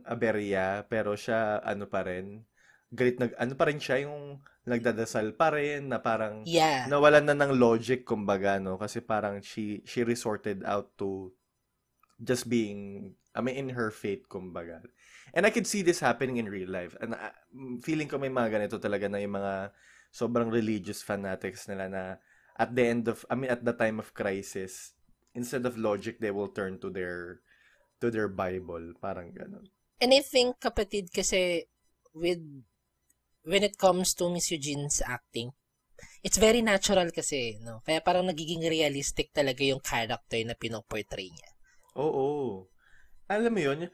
aberya, 0.03 0.83
pero 0.85 1.13
siya, 1.13 1.61
ano 1.61 1.85
pa 1.85 2.01
rin, 2.03 2.41
galit 2.89 3.17
nag, 3.17 3.33
ano 3.37 3.53
pa 3.53 3.65
rin 3.65 3.81
siya, 3.81 4.05
yung 4.05 4.37
nagdadasal 4.63 5.33
pa 5.33 5.49
rin, 5.51 5.89
na 5.89 5.97
parang, 5.97 6.45
Yeah. 6.45 6.85
nawalan 6.85 7.25
na 7.25 7.35
ng 7.35 7.57
logic 7.57 8.05
kumbaga 8.05 8.61
no 8.61 8.77
kasi 8.77 9.01
parang 9.01 9.43
she 9.43 9.83
she 9.83 10.05
resorted 10.07 10.63
out 10.63 10.93
to 10.95 11.33
just 12.15 12.47
being 12.47 13.11
I 13.33 13.41
mean 13.41 13.57
in 13.57 13.69
her 13.75 13.91
faith 13.91 14.29
kumbaga 14.29 14.85
and 15.31 15.47
I 15.47 15.51
could 15.55 15.65
see 15.69 15.79
this 15.79 16.03
happening 16.03 16.37
in 16.37 16.51
real 16.51 16.67
life 16.67 16.99
and 16.99 17.15
uh, 17.15 17.31
feeling 17.79 18.11
ko 18.11 18.19
may 18.19 18.33
mga 18.33 18.59
ganito 18.59 18.77
talaga 18.83 19.07
na 19.07 19.23
yung 19.23 19.39
mga 19.39 19.71
sobrang 20.11 20.51
religious 20.51 20.99
fanatics 20.99 21.71
nila 21.71 21.87
na 21.87 22.03
at 22.59 22.75
the 22.75 22.83
end 22.83 23.07
of 23.07 23.23
I 23.31 23.39
mean 23.39 23.49
at 23.49 23.63
the 23.63 23.73
time 23.73 23.97
of 24.03 24.11
crisis 24.11 24.93
instead 25.33 25.63
of 25.63 25.79
logic 25.79 26.19
they 26.19 26.29
will 26.35 26.51
turn 26.51 26.77
to 26.83 26.91
their 26.91 27.39
to 28.03 28.11
their 28.11 28.27
Bible 28.27 28.93
parang 28.99 29.31
ganun 29.31 29.71
And 30.03 30.11
I 30.11 30.19
think, 30.19 30.59
kapatid, 30.59 31.15
kasi 31.15 31.63
with 32.11 32.43
when 33.47 33.63
it 33.63 33.79
comes 33.79 34.11
to 34.19 34.27
Miss 34.27 34.51
Eugene's 34.51 34.99
acting, 34.99 35.55
it's 36.19 36.35
very 36.35 36.59
natural 36.59 37.07
kasi, 37.07 37.55
no? 37.63 37.79
Kaya 37.87 38.03
parang 38.03 38.27
nagiging 38.27 38.67
realistic 38.67 39.31
talaga 39.31 39.63
yung 39.63 39.79
character 39.79 40.43
na 40.43 40.59
pinoportray 40.59 41.31
niya. 41.31 41.51
oo 41.95 42.65
alam 43.29 43.53
mo 43.53 43.61
yun 43.61 43.89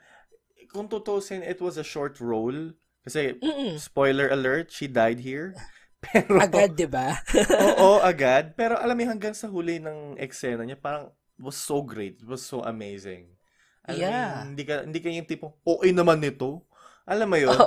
kung 0.71 0.87
tutusin 0.89 1.41
it 1.43 1.59
was 1.59 1.75
a 1.77 1.85
short 1.85 2.17
role 2.21 2.73
kasi 3.05 3.41
Mm-mm. 3.41 3.79
spoiler 3.79 4.29
alert 4.29 4.69
she 4.71 4.85
died 4.87 5.19
here 5.21 5.53
pero 6.05 6.39
Agad, 6.39 6.71
di 6.79 6.87
ba? 6.87 7.11
Oo, 7.65 7.99
agad. 8.11 8.55
Pero 8.55 8.79
alam 8.79 8.95
mo, 8.95 9.03
hanggang 9.07 9.35
sa 9.35 9.51
huli 9.51 9.83
ng 9.83 10.15
eksena 10.15 10.63
niya, 10.63 10.79
parang 10.79 11.11
was 11.39 11.59
so 11.59 11.83
great. 11.83 12.19
It 12.23 12.27
was 12.27 12.43
so 12.43 12.63
amazing. 12.63 13.35
Alam 13.83 13.99
mo 14.07 14.11
Yeah. 14.11 14.29
yun, 14.39 14.55
hindi 14.55 14.63
ka, 14.63 14.75
hindi 14.85 14.99
ka 15.01 15.07
yung 15.11 15.27
tipong, 15.29 15.53
okay 15.65 15.91
naman 15.91 16.21
nito. 16.23 16.63
Alam 17.09 17.27
mo 17.33 17.37
yun? 17.41 17.57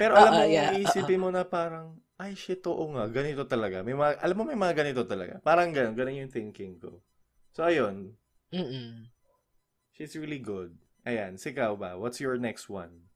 Pero 0.00 0.16
alam 0.16 0.32
mo, 0.32 0.42
yeah. 0.48 0.72
iisipin 0.74 1.20
mo 1.20 1.28
na 1.30 1.44
parang, 1.44 2.00
ay 2.18 2.34
shit, 2.34 2.64
oo 2.66 2.84
nga, 2.96 3.04
ganito 3.10 3.44
talaga. 3.46 3.84
May 3.84 3.94
mga, 3.94 4.18
alam 4.24 4.36
mo, 4.38 4.42
may 4.48 4.58
mga 4.58 4.74
ganito 4.74 5.02
talaga. 5.06 5.38
Parang 5.44 5.70
ganun, 5.70 5.94
ganun 5.94 6.24
yung 6.24 6.32
thinking 6.32 6.80
ko. 6.80 7.04
So, 7.52 7.62
ayun. 7.68 8.16
Mm-mm. 8.52 9.10
She's 9.92 10.16
really 10.16 10.38
good. 10.38 10.78
Ayan, 11.08 11.40
sikaw 11.40 11.72
ba? 11.72 11.96
What's 11.96 12.20
your 12.20 12.36
next 12.36 12.68
one? 12.68 13.08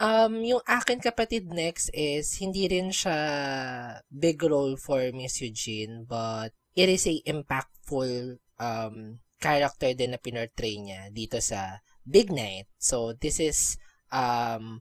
Um, 0.00 0.40
yung 0.40 0.64
akin 0.64 0.96
kapatid 0.96 1.52
next 1.52 1.92
is, 1.92 2.40
hindi 2.40 2.64
rin 2.72 2.88
siya 2.88 4.00
big 4.08 4.40
role 4.40 4.80
for 4.80 5.12
Miss 5.12 5.44
Eugene, 5.44 6.08
but 6.08 6.56
it 6.72 6.88
is 6.88 7.04
a 7.04 7.20
impactful 7.28 8.40
um, 8.56 9.20
character 9.36 9.92
din 9.92 10.16
na 10.16 10.20
pinortray 10.24 10.80
niya 10.80 11.12
dito 11.12 11.36
sa 11.44 11.84
Big 12.08 12.32
Night. 12.32 12.72
So, 12.80 13.12
this 13.12 13.36
is 13.38 13.76
um, 14.08 14.80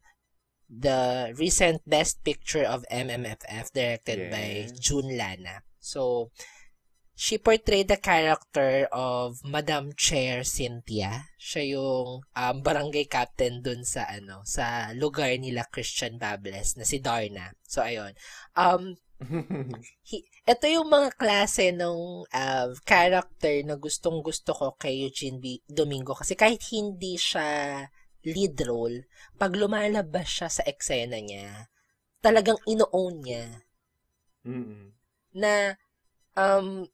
the 0.72 1.36
recent 1.36 1.84
Best 1.84 2.24
Picture 2.24 2.64
of 2.64 2.88
MMFF 2.88 3.76
directed 3.76 4.32
by 4.32 4.72
Yes. 4.72 4.80
June 4.80 5.20
Lana. 5.20 5.68
So, 5.84 6.32
she 7.22 7.38
portrayed 7.38 7.86
the 7.86 8.02
character 8.02 8.90
of 8.90 9.46
Madam 9.46 9.94
Chair 9.94 10.42
Cynthia. 10.42 11.30
Siya 11.38 11.78
yung 11.78 12.26
um, 12.26 12.56
barangay 12.66 13.06
captain 13.06 13.62
dun 13.62 13.86
sa 13.86 14.10
ano 14.10 14.42
sa 14.42 14.90
lugar 14.98 15.30
nila 15.38 15.70
Christian 15.70 16.18
Bables 16.18 16.82
na 16.82 16.86
si 16.90 16.98
Darna. 16.98 17.54
So 17.62 17.86
ayun. 17.86 18.18
Um 18.58 18.98
hi- 20.10 20.26
ito 20.50 20.66
yung 20.66 20.90
mga 20.90 21.14
klase 21.14 21.70
ng 21.70 22.26
uh, 22.26 22.70
character 22.90 23.54
na 23.70 23.78
gustong-gusto 23.78 24.58
ko 24.58 24.74
kay 24.82 25.06
Eugene 25.06 25.38
B. 25.38 25.62
Domingo 25.70 26.18
kasi 26.18 26.34
kahit 26.34 26.66
hindi 26.74 27.22
siya 27.22 27.86
lead 28.26 28.58
role, 28.66 29.06
pag 29.38 29.54
lumalabas 29.54 30.26
siya 30.26 30.50
sa 30.50 30.66
eksena 30.66 31.22
niya, 31.22 31.70
talagang 32.18 32.58
ino-own 32.66 33.22
niya 33.22 33.46
Mm-mm. 34.42 34.90
na 35.38 35.78
um 36.34 36.90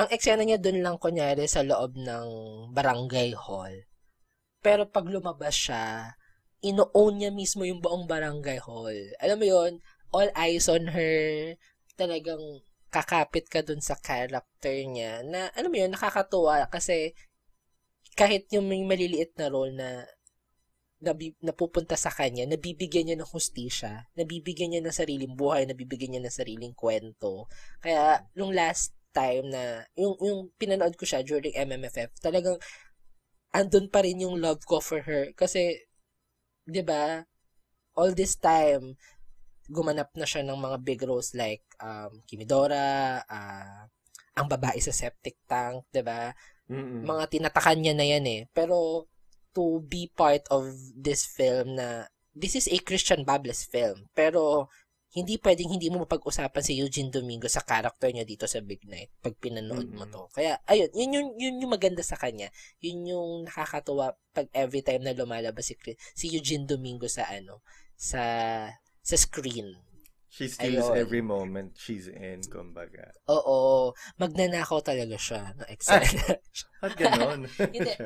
ang 0.00 0.08
eksena 0.08 0.48
niya 0.48 0.56
doon 0.56 0.80
lang 0.80 0.96
kunyari 0.96 1.44
sa 1.44 1.60
loob 1.60 1.92
ng 2.00 2.28
barangay 2.72 3.36
hall. 3.36 3.84
Pero 4.64 4.88
pag 4.88 5.04
lumabas 5.04 5.52
siya, 5.52 6.16
ino-own 6.64 7.20
niya 7.20 7.28
mismo 7.28 7.68
yung 7.68 7.84
buong 7.84 8.08
barangay 8.08 8.64
hall. 8.64 8.96
Alam 9.20 9.44
mo 9.44 9.46
yon 9.48 9.72
all 10.16 10.32
eyes 10.32 10.72
on 10.72 10.88
her. 10.88 11.52
Talagang 12.00 12.64
kakapit 12.88 13.52
ka 13.52 13.60
dun 13.60 13.84
sa 13.84 13.92
character 14.00 14.72
niya 14.88 15.20
na, 15.20 15.52
alam 15.52 15.68
mo 15.68 15.76
yun, 15.76 15.92
nakakatuwa 15.92 16.64
kasi 16.72 17.12
kahit 18.16 18.48
yung 18.56 18.72
may 18.72 18.80
maliliit 18.82 19.36
na 19.36 19.52
role 19.52 19.76
na 19.76 20.08
nabi, 21.00 21.32
napupunta 21.40 21.96
sa 21.96 22.12
kanya, 22.12 22.44
nabibigyan 22.44 23.08
niya 23.08 23.16
ng 23.20 23.30
hustisya, 23.32 24.12
nabibigyan 24.16 24.76
niya 24.76 24.82
ng 24.84 24.92
sariling 24.92 25.32
buhay, 25.32 25.64
nabibigyan 25.64 26.16
niya 26.16 26.22
ng 26.28 26.36
sariling 26.36 26.76
kwento. 26.76 27.48
Kaya, 27.80 28.28
nung 28.36 28.52
last 28.52 28.92
time 29.10 29.50
na, 29.50 29.84
yung, 29.98 30.14
yung 30.22 30.40
pinanood 30.56 30.94
ko 30.94 31.04
siya 31.04 31.22
during 31.22 31.54
MMFF, 31.54 32.14
talagang 32.22 32.58
andun 33.50 33.90
pa 33.90 34.02
rin 34.06 34.22
yung 34.22 34.38
love 34.38 34.62
ko 34.66 34.78
for 34.78 35.02
her. 35.02 35.34
Kasi, 35.34 35.78
di 36.66 36.82
ba, 36.82 37.22
all 37.98 38.14
this 38.14 38.38
time, 38.38 38.94
gumanap 39.70 40.10
na 40.18 40.26
siya 40.26 40.42
ng 40.46 40.58
mga 40.58 40.76
big 40.82 41.00
roles 41.06 41.34
like 41.34 41.62
um, 41.78 42.22
Kimidora, 42.26 43.22
ah, 43.26 43.86
ang 44.34 44.46
babae 44.46 44.78
sa 44.82 44.94
septic 44.94 45.38
tank, 45.46 45.86
di 45.90 46.02
ba? 46.02 46.30
Mga 47.06 47.24
tinatakan 47.30 47.78
niya 47.82 47.94
na 47.94 48.06
yan 48.06 48.26
eh. 48.26 48.42
Pero, 48.54 49.06
to 49.50 49.82
be 49.82 50.06
part 50.14 50.46
of 50.54 50.70
this 50.94 51.26
film 51.26 51.74
na, 51.74 52.06
this 52.34 52.54
is 52.54 52.70
a 52.70 52.78
Christian 52.82 53.26
Bables 53.26 53.66
film. 53.66 54.06
Pero, 54.14 54.70
hindi 55.10 55.42
pwedeng 55.42 55.74
hindi 55.74 55.90
mo 55.90 56.06
mapag-usapan 56.06 56.62
si 56.62 56.78
Eugene 56.78 57.10
Domingo 57.10 57.50
sa 57.50 57.66
character 57.66 58.06
niya 58.10 58.22
dito 58.22 58.46
sa 58.46 58.62
Big 58.62 58.86
Night 58.86 59.10
pag 59.18 59.34
pinanood 59.34 59.90
mo 59.90 60.06
Mm-mm. 60.06 60.14
to. 60.14 60.22
Kaya, 60.30 60.54
ayun, 60.70 60.86
yun 60.94 61.10
yung, 61.18 61.28
yun 61.34 61.60
yung 61.66 61.72
maganda 61.74 62.02
sa 62.06 62.14
kanya. 62.14 62.46
Yun 62.78 63.10
yung 63.10 63.30
nakakatuwa 63.42 64.14
pag 64.30 64.46
every 64.54 64.86
time 64.86 65.02
na 65.02 65.10
lumalabas 65.10 65.66
si, 65.66 65.74
si 66.14 66.30
Eugene 66.30 66.62
Domingo 66.62 67.10
sa 67.10 67.26
ano, 67.26 67.66
sa 67.98 68.22
sa 69.02 69.16
screen. 69.18 69.74
She 70.30 70.46
steals 70.46 70.86
Ayun. 70.86 70.94
every 70.94 71.22
moment 71.26 71.74
she's 71.74 72.06
in, 72.06 72.38
kumbaga. 72.46 73.10
Oo, 73.26 73.90
magnanakaw 74.14 74.78
talaga 74.78 75.18
siya 75.18 75.58
ng 75.58 75.66
eksena. 75.74 76.38
At 76.86 76.94
ganon. 76.94 77.50
Hindi. 77.58 77.98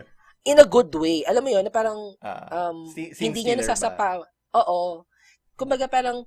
In 0.48 0.56
a 0.56 0.64
good 0.64 0.88
way. 0.96 1.20
Alam 1.28 1.44
mo 1.44 1.50
yun, 1.52 1.68
na 1.68 1.72
parang 1.72 2.00
Ah, 2.24 2.72
um, 2.72 2.88
si- 2.88 3.12
hindi 3.20 3.44
niya 3.44 3.60
stealer 3.60 3.68
ba? 3.68 3.68
nasasapa. 3.68 4.08
Oo. 4.56 5.04
Kumbaga 5.52 5.84
parang 5.84 6.24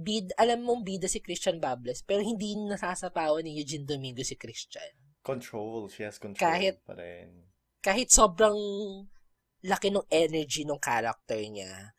bid, 0.00 0.32
alam 0.40 0.64
mong 0.64 0.80
bida 0.80 1.04
si 1.06 1.20
Christian 1.20 1.60
Bables, 1.60 2.00
pero 2.00 2.24
hindi 2.24 2.56
nasasapawan 2.56 3.44
ni 3.44 3.60
Eugene 3.60 3.84
Domingo 3.84 4.24
si 4.24 4.34
Christian. 4.34 4.88
Control. 5.20 5.92
She 5.92 6.00
has 6.02 6.16
control 6.16 6.40
Kahit- 6.40 6.80
pa 6.80 6.96
rin. 6.96 7.52
Kahit 7.80 8.08
sobrang 8.08 8.56
laki 9.60 9.92
ng 9.92 10.08
energy 10.08 10.64
ng 10.64 10.80
character 10.80 11.36
niya, 11.36 11.92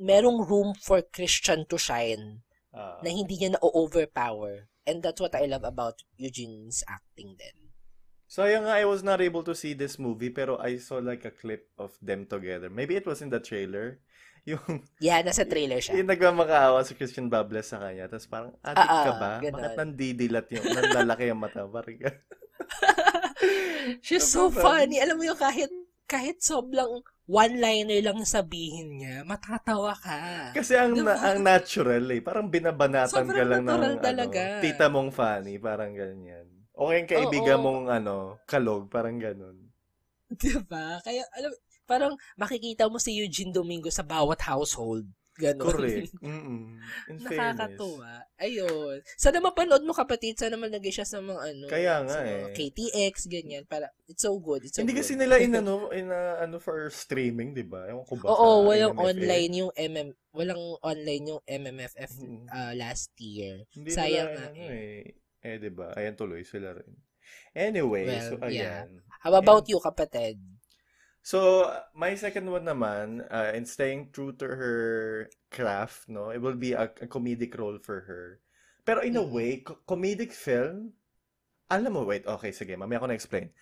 merong 0.00 0.44
room 0.46 0.72
for 0.76 1.04
Christian 1.04 1.68
to 1.68 1.76
shine 1.76 2.42
Ah. 2.72 3.00
na 3.04 3.08
hindi 3.10 3.36
niya 3.36 3.56
na-overpower. 3.56 4.68
And 4.88 5.04
that's 5.04 5.20
what 5.20 5.36
I 5.36 5.44
love 5.44 5.64
about 5.64 6.00
Eugene's 6.16 6.80
acting 6.88 7.36
din. 7.36 7.72
Sayang 8.28 8.68
nga 8.68 8.76
I 8.76 8.84
was 8.84 9.00
not 9.00 9.20
able 9.24 9.40
to 9.44 9.56
see 9.56 9.72
this 9.72 9.96
movie 9.96 10.28
pero 10.28 10.60
I 10.60 10.76
saw 10.76 11.00
like 11.00 11.24
a 11.24 11.32
clip 11.32 11.72
of 11.80 11.96
them 12.00 12.28
together. 12.28 12.68
Maybe 12.68 12.96
it 12.96 13.08
was 13.08 13.20
in 13.20 13.32
the 13.32 13.40
trailer. 13.40 14.00
Yung, 14.48 14.64
Yeah, 14.96 15.20
nasa 15.20 15.44
trailer 15.44 15.76
siya. 15.78 15.92
yung 15.94 16.08
nagmamakaawa 16.08 16.80
si 16.80 16.92
Christian 16.92 17.28
Bables 17.28 17.68
sa 17.68 17.78
kanya. 17.78 18.08
Tapos 18.08 18.24
parang, 18.26 18.52
adik 18.62 18.80
Ah, 18.80 19.04
ka 19.04 19.10
ah, 19.10 19.18
ba? 19.18 19.32
ganon. 19.38 19.54
Bakit 19.54 19.76
nandidilat 19.76 20.46
yung, 20.50 20.64
nanlalaki 20.66 21.24
ang 21.26 21.36
mata? 21.38 21.62
Parang, 21.64 21.96
She's 24.00 24.26
so 24.26 24.48
funny. 24.48 24.98
Alam 24.98 25.16
mo 25.16 25.24
yung 25.24 25.38
kahit, 25.38 25.70
kahit 26.04 26.40
sobrang 26.40 27.00
one-liner 27.24 28.00
lang 28.00 28.24
sabihin 28.24 28.96
niya, 28.96 29.20
matatawa 29.22 29.92
ka. 29.94 30.56
kasi 30.56 30.72
ang, 30.74 30.96
Diba? 30.96 31.12
na- 31.12 31.20
ang 31.22 31.44
natural 31.44 32.04
eh. 32.08 32.20
Parang 32.20 32.48
binabanatan 32.48 33.24
ka 33.26 33.44
lang 33.44 33.62
ng 33.62 33.68
natural 33.68 33.94
ano, 33.94 34.02
talaga. 34.02 34.40
tita 34.60 34.88
mong 34.88 35.10
funny. 35.12 35.56
Parang 35.58 35.92
ganyan. 35.92 36.48
O 36.72 36.88
kayong 36.88 37.10
kaibigan 37.10 37.60
Oo. 37.60 37.64
mong 37.64 37.82
ano, 37.90 38.16
kalog. 38.44 38.88
Parang 38.88 39.18
ganun. 39.18 39.68
Diba? 40.30 41.00
Kaya, 41.00 41.24
alam, 41.34 41.52
parang 41.88 42.12
makikita 42.36 42.84
mo 42.86 43.00
si 43.00 43.16
Eugene 43.16 43.50
Domingo 43.50 43.88
sa 43.88 44.04
bawat 44.04 44.44
household. 44.44 45.08
Ganon. 45.38 45.70
Correct. 45.70 46.10
Mm-mm. 46.26 46.82
In 47.06 47.16
fairness. 47.22 47.30
Nakakatuwa. 47.30 48.10
Ayun. 48.42 48.98
Sana 49.14 49.38
mapanood 49.38 49.86
mo 49.86 49.94
kapatid. 49.94 50.34
Sana 50.34 50.58
malagay 50.58 50.90
siya 50.90 51.06
sa 51.06 51.22
mga 51.22 51.54
ano. 51.54 51.64
Kaya 51.70 52.02
nga 52.02 52.10
sa 52.10 52.26
eh. 52.26 52.50
KTX, 52.58 53.30
ganyan. 53.30 53.62
Para, 53.62 53.86
it's 54.10 54.26
so 54.26 54.34
good. 54.34 54.66
It's 54.66 54.74
so 54.74 54.82
Hindi 54.82 54.98
good. 54.98 55.06
kasi 55.06 55.14
nila 55.14 55.38
in 55.38 55.54
ano, 55.62 55.94
in 55.94 56.10
uh, 56.10 56.42
ano 56.42 56.58
for 56.58 56.90
streaming, 56.90 57.54
'di 57.54 57.70
ba? 57.70 57.86
Ewan 57.86 58.02
ko 58.02 58.18
ba. 58.18 58.34
Oo, 58.34 58.66
sa 58.66 58.66
walang 58.66 58.94
MMFF. 58.98 59.06
online 59.14 59.52
yung 59.54 59.72
MM, 59.78 60.08
walang 60.34 60.62
online 60.82 61.24
yung 61.30 61.42
MMFF 61.46 62.12
Mm. 62.18 62.44
uh, 62.50 62.72
last 62.74 63.14
year. 63.22 63.62
Hindi 63.70 63.94
Sayang 63.94 64.34
nila, 64.34 64.42
nga 64.42 64.46
ano, 64.50 64.58
eh. 64.58 64.74
eh. 64.74 65.54
Eh, 65.54 65.56
'di 65.62 65.70
ba? 65.70 65.94
Ayan 65.94 66.18
tuloy 66.18 66.42
sila 66.42 66.74
rin. 66.74 66.98
Anyway, 67.54 68.10
Well, 68.10 68.26
so 68.26 68.34
yeah. 68.50 68.82
ayan. 68.90 69.06
How 69.22 69.38
about 69.38 69.70
you, 69.70 69.78
kapatid? 69.78 70.34
So, 71.28 71.68
my 71.92 72.16
second 72.16 72.48
one 72.48 72.64
naman, 72.64 73.20
uh, 73.28 73.52
in 73.52 73.68
staying 73.68 74.16
true 74.16 74.32
to 74.40 74.48
her 74.48 75.28
craft, 75.52 76.08
no, 76.08 76.32
it 76.32 76.40
will 76.40 76.56
be 76.56 76.72
a, 76.72 76.88
a 76.88 77.04
comedic 77.04 77.52
role 77.52 77.76
for 77.76 78.08
her. 78.08 78.40
Pero 78.88 79.04
in 79.04 79.12
a 79.12 79.20
way, 79.20 79.60
co- 79.60 79.76
comedic 79.84 80.32
film, 80.32 80.96
alam 81.68 81.92
mo, 81.92 82.08
wait, 82.08 82.24
okay, 82.24 82.48
sige, 82.48 82.72
mamaya 82.80 83.04
ko 83.04 83.12
na-explain. 83.12 83.52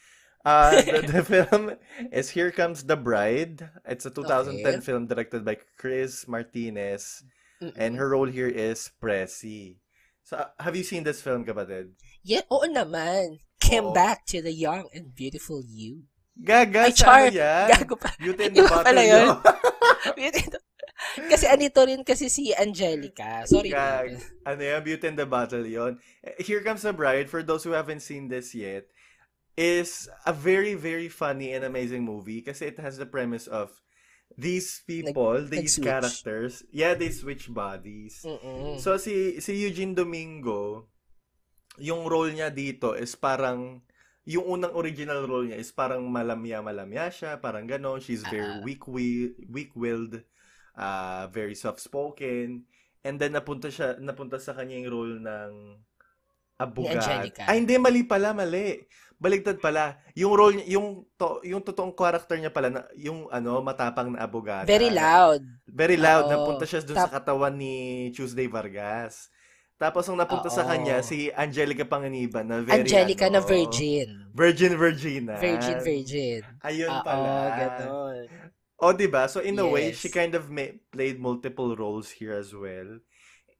Uh, 0.46 0.78
the, 0.86 1.10
the 1.10 1.22
film 1.26 1.74
is 2.14 2.30
Here 2.30 2.54
Comes 2.54 2.86
the 2.86 2.94
Bride. 2.94 3.66
It's 3.82 4.06
a 4.06 4.14
2010 4.14 4.62
Okay. 4.62 4.78
film 4.78 5.10
directed 5.10 5.42
by 5.42 5.58
Chris 5.74 6.30
Martinez. 6.30 7.26
Mm-mm. 7.58 7.74
And 7.74 7.98
her 7.98 8.14
role 8.14 8.30
here 8.30 8.46
is 8.46 8.94
Pressy. 9.02 9.82
So, 10.22 10.38
uh, 10.38 10.54
have 10.62 10.78
you 10.78 10.86
seen 10.86 11.02
this 11.02 11.18
film, 11.18 11.42
kapatid? 11.42 11.98
Yeah, 12.22 12.46
oo 12.46 12.70
naman. 12.70 13.42
Came 13.58 13.90
Oo. 13.90 13.96
back 13.96 14.22
to 14.30 14.38
the 14.38 14.54
young 14.54 14.86
and 14.94 15.10
beautiful 15.18 15.66
you. 15.66 16.06
Gaga, 16.36 16.86
Ay, 16.86 16.92
char! 16.92 17.32
ano 17.32 17.32
yan? 17.32 17.68
Gago 17.72 17.96
pa. 17.96 18.12
Beauty 18.20 18.42
and 18.44 18.54
the 18.54 18.62
Iba 18.62 18.76
pala 18.84 19.02
yun. 19.02 19.28
kasi 21.32 21.44
anito 21.48 21.80
rin 21.84 22.04
kasi 22.04 22.28
si 22.28 22.52
Angelica. 22.52 23.48
Sorry. 23.48 23.72
Gag. 23.72 24.20
ano 24.44 24.60
yan, 24.60 24.80
Beauty 24.84 25.04
and 25.08 25.18
the 25.18 25.24
Battle 25.24 25.64
yon. 25.64 25.96
Here 26.36 26.60
Comes 26.60 26.84
the 26.84 26.92
Bride, 26.92 27.32
for 27.32 27.42
those 27.42 27.64
who 27.64 27.72
haven't 27.72 28.04
seen 28.04 28.28
this 28.28 28.52
yet, 28.52 28.84
is 29.56 30.08
a 30.28 30.32
very, 30.36 30.76
very 30.76 31.08
funny 31.08 31.56
and 31.56 31.64
amazing 31.64 32.04
movie 32.04 32.44
kasi 32.44 32.68
it 32.68 32.78
has 32.78 33.00
the 33.00 33.08
premise 33.08 33.48
of 33.48 33.72
these 34.36 34.84
people, 34.84 35.40
these 35.40 35.80
nag-switch. 35.80 35.86
characters, 35.88 36.52
yeah, 36.68 36.92
they 36.92 37.08
switch 37.08 37.48
bodies. 37.48 38.20
Mm-mm. 38.20 38.76
So, 38.76 39.00
si, 39.00 39.40
si 39.40 39.56
Eugene 39.56 39.94
Domingo, 39.96 40.92
yung 41.80 42.04
role 42.04 42.28
niya 42.36 42.52
dito 42.52 42.92
is 42.92 43.16
parang, 43.16 43.80
yung 44.26 44.58
unang 44.58 44.74
original 44.74 45.22
role 45.22 45.46
niya 45.46 45.56
is 45.56 45.70
parang 45.70 46.02
malamya-malamya 46.10 47.14
siya, 47.14 47.38
parang 47.38 47.62
ganon. 47.64 48.02
She's 48.02 48.26
very 48.26 48.58
Ah. 48.58 48.62
weak-wi- 48.66 49.38
weak-willed, 49.46 50.18
uh, 50.74 51.30
very 51.30 51.54
soft-spoken. 51.54 52.66
And 53.06 53.22
then, 53.22 53.38
napunta 53.38 53.70
siya, 53.70 54.02
napunta 54.02 54.42
sa 54.42 54.50
kanya 54.50 54.82
yung 54.82 54.90
role 54.90 55.16
ng. 55.22 55.52
Angelica. 56.58 57.46
Ay, 57.46 57.62
hindi, 57.62 57.78
mali 57.78 58.02
pala, 58.02 58.34
mali. 58.34 58.82
Baligtad 59.16 59.60
pala. 59.62 60.00
Yung 60.18 60.32
role 60.34 60.58
niya, 60.58 60.74
yung, 60.80 61.06
to, 61.14 61.38
yung 61.46 61.62
totoong 61.62 61.94
character 61.94 62.34
niya 62.34 62.50
pala, 62.50 62.68
na, 62.68 62.80
yung 62.98 63.30
ano, 63.30 63.62
matapang 63.62 64.10
na 64.10 64.26
abogado. 64.26 64.66
Very 64.66 64.90
loud. 64.90 65.44
Very 65.68 65.94
loud. 66.00 66.26
Oo. 66.26 66.32
Napunta 66.32 66.66
siya 66.66 66.82
dun 66.82 66.98
sa 66.98 67.12
katawan 67.12 67.54
ni 67.54 68.08
Tuesday 68.10 68.48
Vargas. 68.50 69.28
Tapos, 69.76 70.08
ang 70.08 70.16
napunta 70.16 70.48
sa 70.48 70.64
Oo. 70.64 70.70
kanya, 70.72 71.04
si 71.04 71.28
Angelica 71.36 71.84
Panganiban 71.84 72.48
na 72.48 72.64
very, 72.64 72.80
Angelica 72.80 73.28
ano, 73.28 73.40
na 73.40 73.42
virgin. 73.44 74.08
Virgin, 74.32 74.72
virgin. 74.80 75.28
Virgin, 75.36 75.78
virgin. 75.84 76.40
Ayun 76.64 76.88
Oo, 76.88 77.04
pala. 77.04 77.32
ganon. 77.60 78.24
O, 78.80 78.92
diba? 78.96 79.28
So, 79.28 79.44
in 79.44 79.60
a 79.60 79.68
way, 79.68 79.92
Yes. 79.92 80.00
she 80.00 80.08
kind 80.08 80.32
of 80.32 80.48
ma- 80.48 80.76
played 80.92 81.20
multiple 81.20 81.76
roles 81.76 82.16
here 82.16 82.32
as 82.32 82.56
well. 82.56 83.00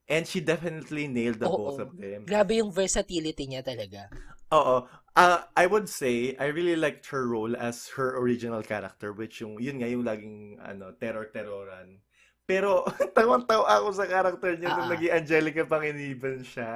And 0.08 0.24
she 0.24 0.40
definitely 0.40 1.04
nailed 1.04 1.40
the 1.40 1.52
Oo. 1.52 1.56
both 1.56 1.80
of 1.84 1.92
them. 2.00 2.24
Grabe 2.24 2.64
yung 2.64 2.72
versatility 2.72 3.44
niya 3.48 3.60
talaga. 3.60 4.08
Oo. 4.56 4.88
Uh, 5.16 5.40
I 5.56 5.64
would 5.68 5.88
say, 5.88 6.36
I 6.36 6.52
really 6.52 6.76
liked 6.76 7.08
her 7.12 7.24
role 7.28 7.56
as 7.56 7.92
her 7.96 8.16
original 8.16 8.60
character, 8.64 9.12
which 9.12 9.40
yung, 9.40 9.56
yun 9.60 9.80
nga, 9.80 9.88
yung 9.88 10.04
laging, 10.04 10.60
ano, 10.60 10.92
terror-terroran. 10.96 12.00
Pero, 12.46 12.86
tawang-tawa 13.16 13.66
ako 13.82 13.88
sa 13.92 14.06
character 14.06 14.54
niya 14.54 14.70
nung 14.72 14.88
Ah. 14.88 14.92
naging 14.94 15.12
Angelica 15.12 15.62
Panginiban 15.66 16.40
siya. 16.46 16.72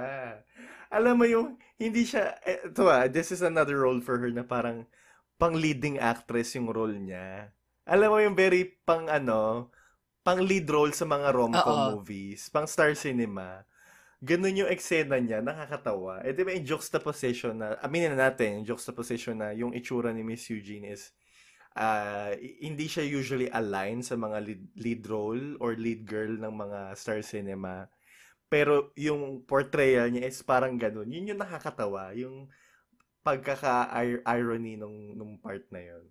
Alam 0.90 1.14
mo 1.22 1.24
yung, 1.24 1.54
hindi 1.78 2.02
siya, 2.02 2.34
eh, 2.42 2.66
ito 2.66 2.90
ah, 2.90 3.06
this 3.06 3.30
is 3.30 3.40
another 3.40 3.78
role 3.78 4.02
for 4.02 4.18
her 4.18 4.34
na 4.34 4.42
parang 4.42 4.84
pang 5.38 5.54
leading 5.54 5.96
actress 5.96 6.52
yung 6.58 6.68
role 6.68 6.92
niya. 6.92 7.54
Alam 7.86 8.08
mo 8.12 8.18
yung 8.20 8.36
very 8.36 8.76
pang 8.84 9.06
ano, 9.06 9.70
pang 10.20 10.42
lead 10.42 10.66
role 10.68 10.92
sa 10.92 11.06
mga 11.06 11.32
rom-com 11.32 11.78
Oo. 11.80 11.88
movies, 11.96 12.50
pang 12.50 12.66
star 12.68 12.92
cinema. 12.92 13.64
Ganun 14.20 14.66
yung 14.66 14.68
eksena 14.68 15.16
niya, 15.16 15.40
nakakatawa. 15.40 16.20
Eh, 16.26 16.36
di 16.36 16.44
ba 16.44 16.52
yung 16.52 16.66
juxtaposition 16.76 17.56
na, 17.56 17.80
aminin 17.80 18.12
na 18.12 18.28
natin, 18.28 18.60
yung 18.60 18.76
juxtaposition 18.76 19.38
na 19.40 19.56
yung 19.56 19.72
itsura 19.72 20.12
ni 20.12 20.20
Miss 20.20 20.44
Eugene 20.52 20.92
is, 20.92 21.08
ah, 21.76 22.34
hindi 22.38 22.86
siya 22.90 23.04
usually 23.06 23.48
aligned 23.50 24.06
sa 24.06 24.18
mga 24.18 24.38
lead, 24.42 24.64
lead 24.78 25.02
role 25.06 25.46
or 25.62 25.74
lead 25.78 26.06
girl 26.06 26.30
ng 26.34 26.54
mga 26.54 26.80
star 26.98 27.20
cinema. 27.22 27.86
Pero 28.50 28.90
yung 28.98 29.46
portrayal 29.46 30.10
niya 30.10 30.26
is 30.26 30.42
parang 30.42 30.74
ganun. 30.74 31.10
Yun 31.10 31.34
yung 31.34 31.42
nakakatawa. 31.42 32.10
Yung 32.18 32.50
pagkaka-irony 33.22 34.74
nung, 34.80 35.14
nung 35.14 35.34
part 35.38 35.62
na 35.70 35.82
yun. 35.82 36.06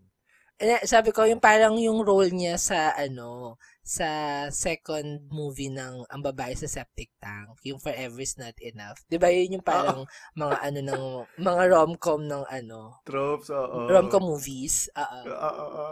Eh, 0.59 0.83
sabi 0.83 1.15
ko, 1.15 1.23
yung 1.23 1.39
parang 1.39 1.79
yung 1.79 2.03
role 2.03 2.35
niya 2.35 2.59
sa, 2.59 2.91
ano, 2.91 3.55
sa 3.79 4.43
second 4.51 5.23
movie 5.31 5.71
ng 5.71 6.03
Ang 6.11 6.19
Babae 6.21 6.51
sa 6.51 6.67
Septic 6.67 7.15
Tank, 7.15 7.63
yung 7.63 7.79
Forever's 7.79 8.35
Not 8.35 8.59
Enough. 8.59 8.99
Di 9.07 9.15
ba 9.15 9.31
yun 9.31 9.55
yung 9.55 9.63
parang 9.63 10.03
mga 10.35 10.55
ano 10.59 10.79
ng, 10.83 11.03
mga 11.39 11.63
rom-com 11.71 12.27
ng 12.27 12.43
ano, 12.43 12.99
Tropes, 13.07 13.55
oo. 13.55 13.87
rom-com 13.87 14.19
movies. 14.19 14.91
Oo. 14.99 15.19
Oo. 15.31 15.87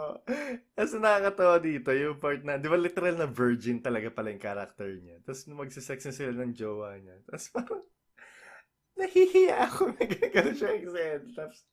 Kasi 0.76 1.00
nakakatawa 1.00 1.56
dito, 1.64 1.88
yung 1.96 2.20
part 2.20 2.44
na, 2.44 2.60
di 2.60 2.68
ba 2.68 2.76
literal 2.76 3.16
na 3.16 3.24
virgin 3.24 3.80
talaga 3.80 4.12
pala 4.12 4.36
yung 4.36 4.44
character 4.44 4.92
niya. 5.00 5.16
Tapos 5.24 5.48
nung 5.48 5.64
magsisex 5.64 5.98
na 6.04 6.12
sila 6.12 6.32
ng 6.44 6.52
jowa 6.52 6.92
niya. 7.00 7.16
Tapos 7.24 7.48
parang, 7.56 7.82
nahihiya 9.00 9.64
ako 9.64 9.82
na 9.96 10.04
gano'n 10.06 10.56
siya 10.60 10.70
exent. 10.76 11.24
Tapos, 11.32 11.64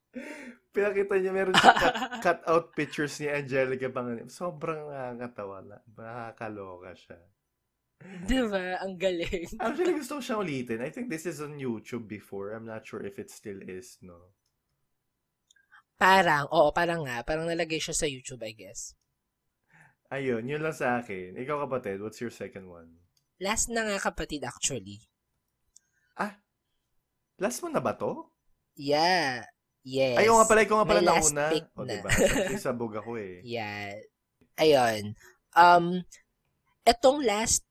pinakita 0.76 1.16
niya, 1.20 1.32
meron 1.32 1.56
siya 1.56 1.74
cut, 1.76 1.96
cut 2.26 2.40
out 2.48 2.66
pictures 2.76 3.16
ni 3.22 3.28
Angelica 3.32 3.88
Panganiban. 3.90 4.32
Sobrang 4.32 4.90
nakakatawa 4.90 5.64
na. 5.64 5.78
Nakakaloka 5.96 6.92
siya. 6.96 7.20
Di 8.28 8.40
ba? 8.46 8.80
Ang 8.84 8.96
galing. 9.00 9.48
Actually, 9.64 9.96
gusto 9.98 10.20
ko 10.20 10.22
siyang 10.22 10.42
ulitin. 10.44 10.84
I 10.84 10.92
think 10.92 11.08
this 11.08 11.26
is 11.26 11.40
on 11.40 11.56
YouTube 11.56 12.06
before. 12.06 12.54
I'm 12.54 12.68
not 12.68 12.84
sure 12.84 13.02
if 13.02 13.18
it 13.18 13.32
still 13.32 13.60
is, 13.64 13.98
no? 14.04 14.36
Parang, 15.96 16.52
oo, 16.52 16.76
parang 16.76 17.08
nga. 17.08 17.24
Parang 17.24 17.48
nalagay 17.48 17.80
siya 17.80 17.96
sa 17.96 18.04
YouTube, 18.04 18.44
I 18.44 18.52
guess. 18.52 18.94
Ayun, 20.12 20.44
yun 20.44 20.60
lang 20.60 20.76
sa 20.76 21.00
akin. 21.00 21.40
Ikaw 21.40 21.66
kapatid, 21.66 22.04
what's 22.04 22.20
your 22.20 22.32
second 22.32 22.68
one? 22.68 23.00
Last 23.40 23.72
na 23.72 23.88
nga 23.88 23.98
kapatid, 24.12 24.44
actually. 24.44 25.08
Last 27.36 27.60
mo 27.60 27.68
na 27.68 27.84
ba 27.84 27.92
to? 28.00 28.32
Yeah. 28.80 29.44
Yes. 29.86 30.18
Ay, 30.18 30.26
oo 30.28 30.42
nga 30.42 30.50
pala, 30.50 30.66
ikaw 30.66 30.82
nga 30.82 30.90
pala 30.90 31.04
last 31.06 31.32
nauna. 31.32 31.46
O, 31.78 31.86
na. 31.86 31.94
diba? 31.94 32.10
Siyempre, 32.18 32.58
sabog 32.58 32.94
ako 32.98 33.22
eh. 33.22 33.46
Yeah. 33.46 34.02
Ayun. 34.58 35.14
Um, 35.54 36.02
etong 36.82 37.22
last 37.22 37.62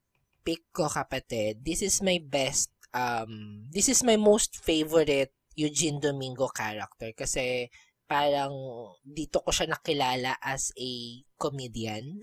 pick 0.46 0.62
ko, 0.70 0.87
kapatid, 0.87 1.66
this 1.66 1.83
is 1.83 1.98
my 2.00 2.22
best, 2.22 2.70
um, 2.94 3.66
this 3.74 3.90
is 3.90 4.07
my 4.07 4.14
most 4.14 4.62
favorite 4.62 5.35
Eugene 5.59 5.98
Domingo 5.98 6.46
character 6.55 7.11
kasi 7.18 7.66
parang 8.07 8.55
dito 9.03 9.42
ko 9.42 9.50
siya 9.50 9.74
nakilala 9.74 10.38
as 10.38 10.70
a 10.79 11.18
comedian. 11.35 12.22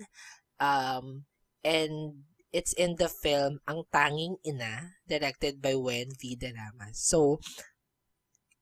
Um, 0.56 1.28
And 1.62 2.26
it's 2.50 2.74
in 2.74 2.98
the 2.98 3.08
film 3.08 3.62
Ang 3.70 3.86
Tanging 3.88 4.36
Ina, 4.42 4.98
directed 5.06 5.62
by 5.62 5.78
Wen 5.78 6.10
V. 6.18 6.34
De 6.36 6.50
Ramas. 6.50 6.98
So, 6.98 7.38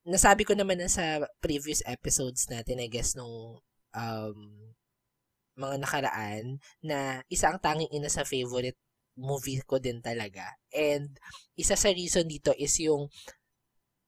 nasabi 0.04 0.48
ko 0.48 0.56
naman 0.56 0.80
na 0.80 0.88
sa 0.88 1.24
previous 1.44 1.84
episodes 1.84 2.48
natin, 2.48 2.80
I 2.80 2.88
guess, 2.88 3.12
nung 3.16 3.60
um, 3.92 4.38
mga 5.56 5.76
nakaraan, 5.82 6.62
na 6.80 7.20
isa 7.28 7.52
ang 7.52 7.60
tanging 7.60 7.92
ina 7.92 8.08
sa 8.08 8.24
favorite 8.24 8.78
movie 9.20 9.60
ko 9.66 9.76
din 9.76 10.00
talaga. 10.00 10.56
And 10.72 11.12
isa 11.58 11.76
sa 11.76 11.92
reason 11.92 12.30
dito 12.30 12.56
is 12.56 12.72
yung 12.80 13.12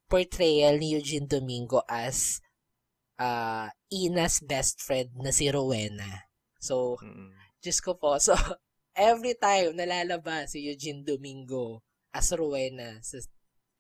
portrayal 0.09 0.81
ni 0.81 0.97
Eugene 0.97 1.29
Domingo 1.29 1.85
as 1.89 2.41
uh, 3.21 3.69
Ina's 3.93 4.41
best 4.41 4.81
friend 4.81 5.13
na 5.21 5.33
si 5.33 5.49
Rowena. 5.53 6.29
So, 6.61 6.97
Mm-mm. 7.01 7.33
Diyos 7.61 7.81
ko 7.85 7.97
po. 8.01 8.17
So, 8.21 8.37
every 8.97 9.37
time 9.37 9.77
nalalabas 9.77 10.53
si 10.57 10.65
Eugene 10.65 11.05
Domingo 11.05 11.85
as 12.13 12.29
Rowena 12.33 13.01
sa, 13.01 13.21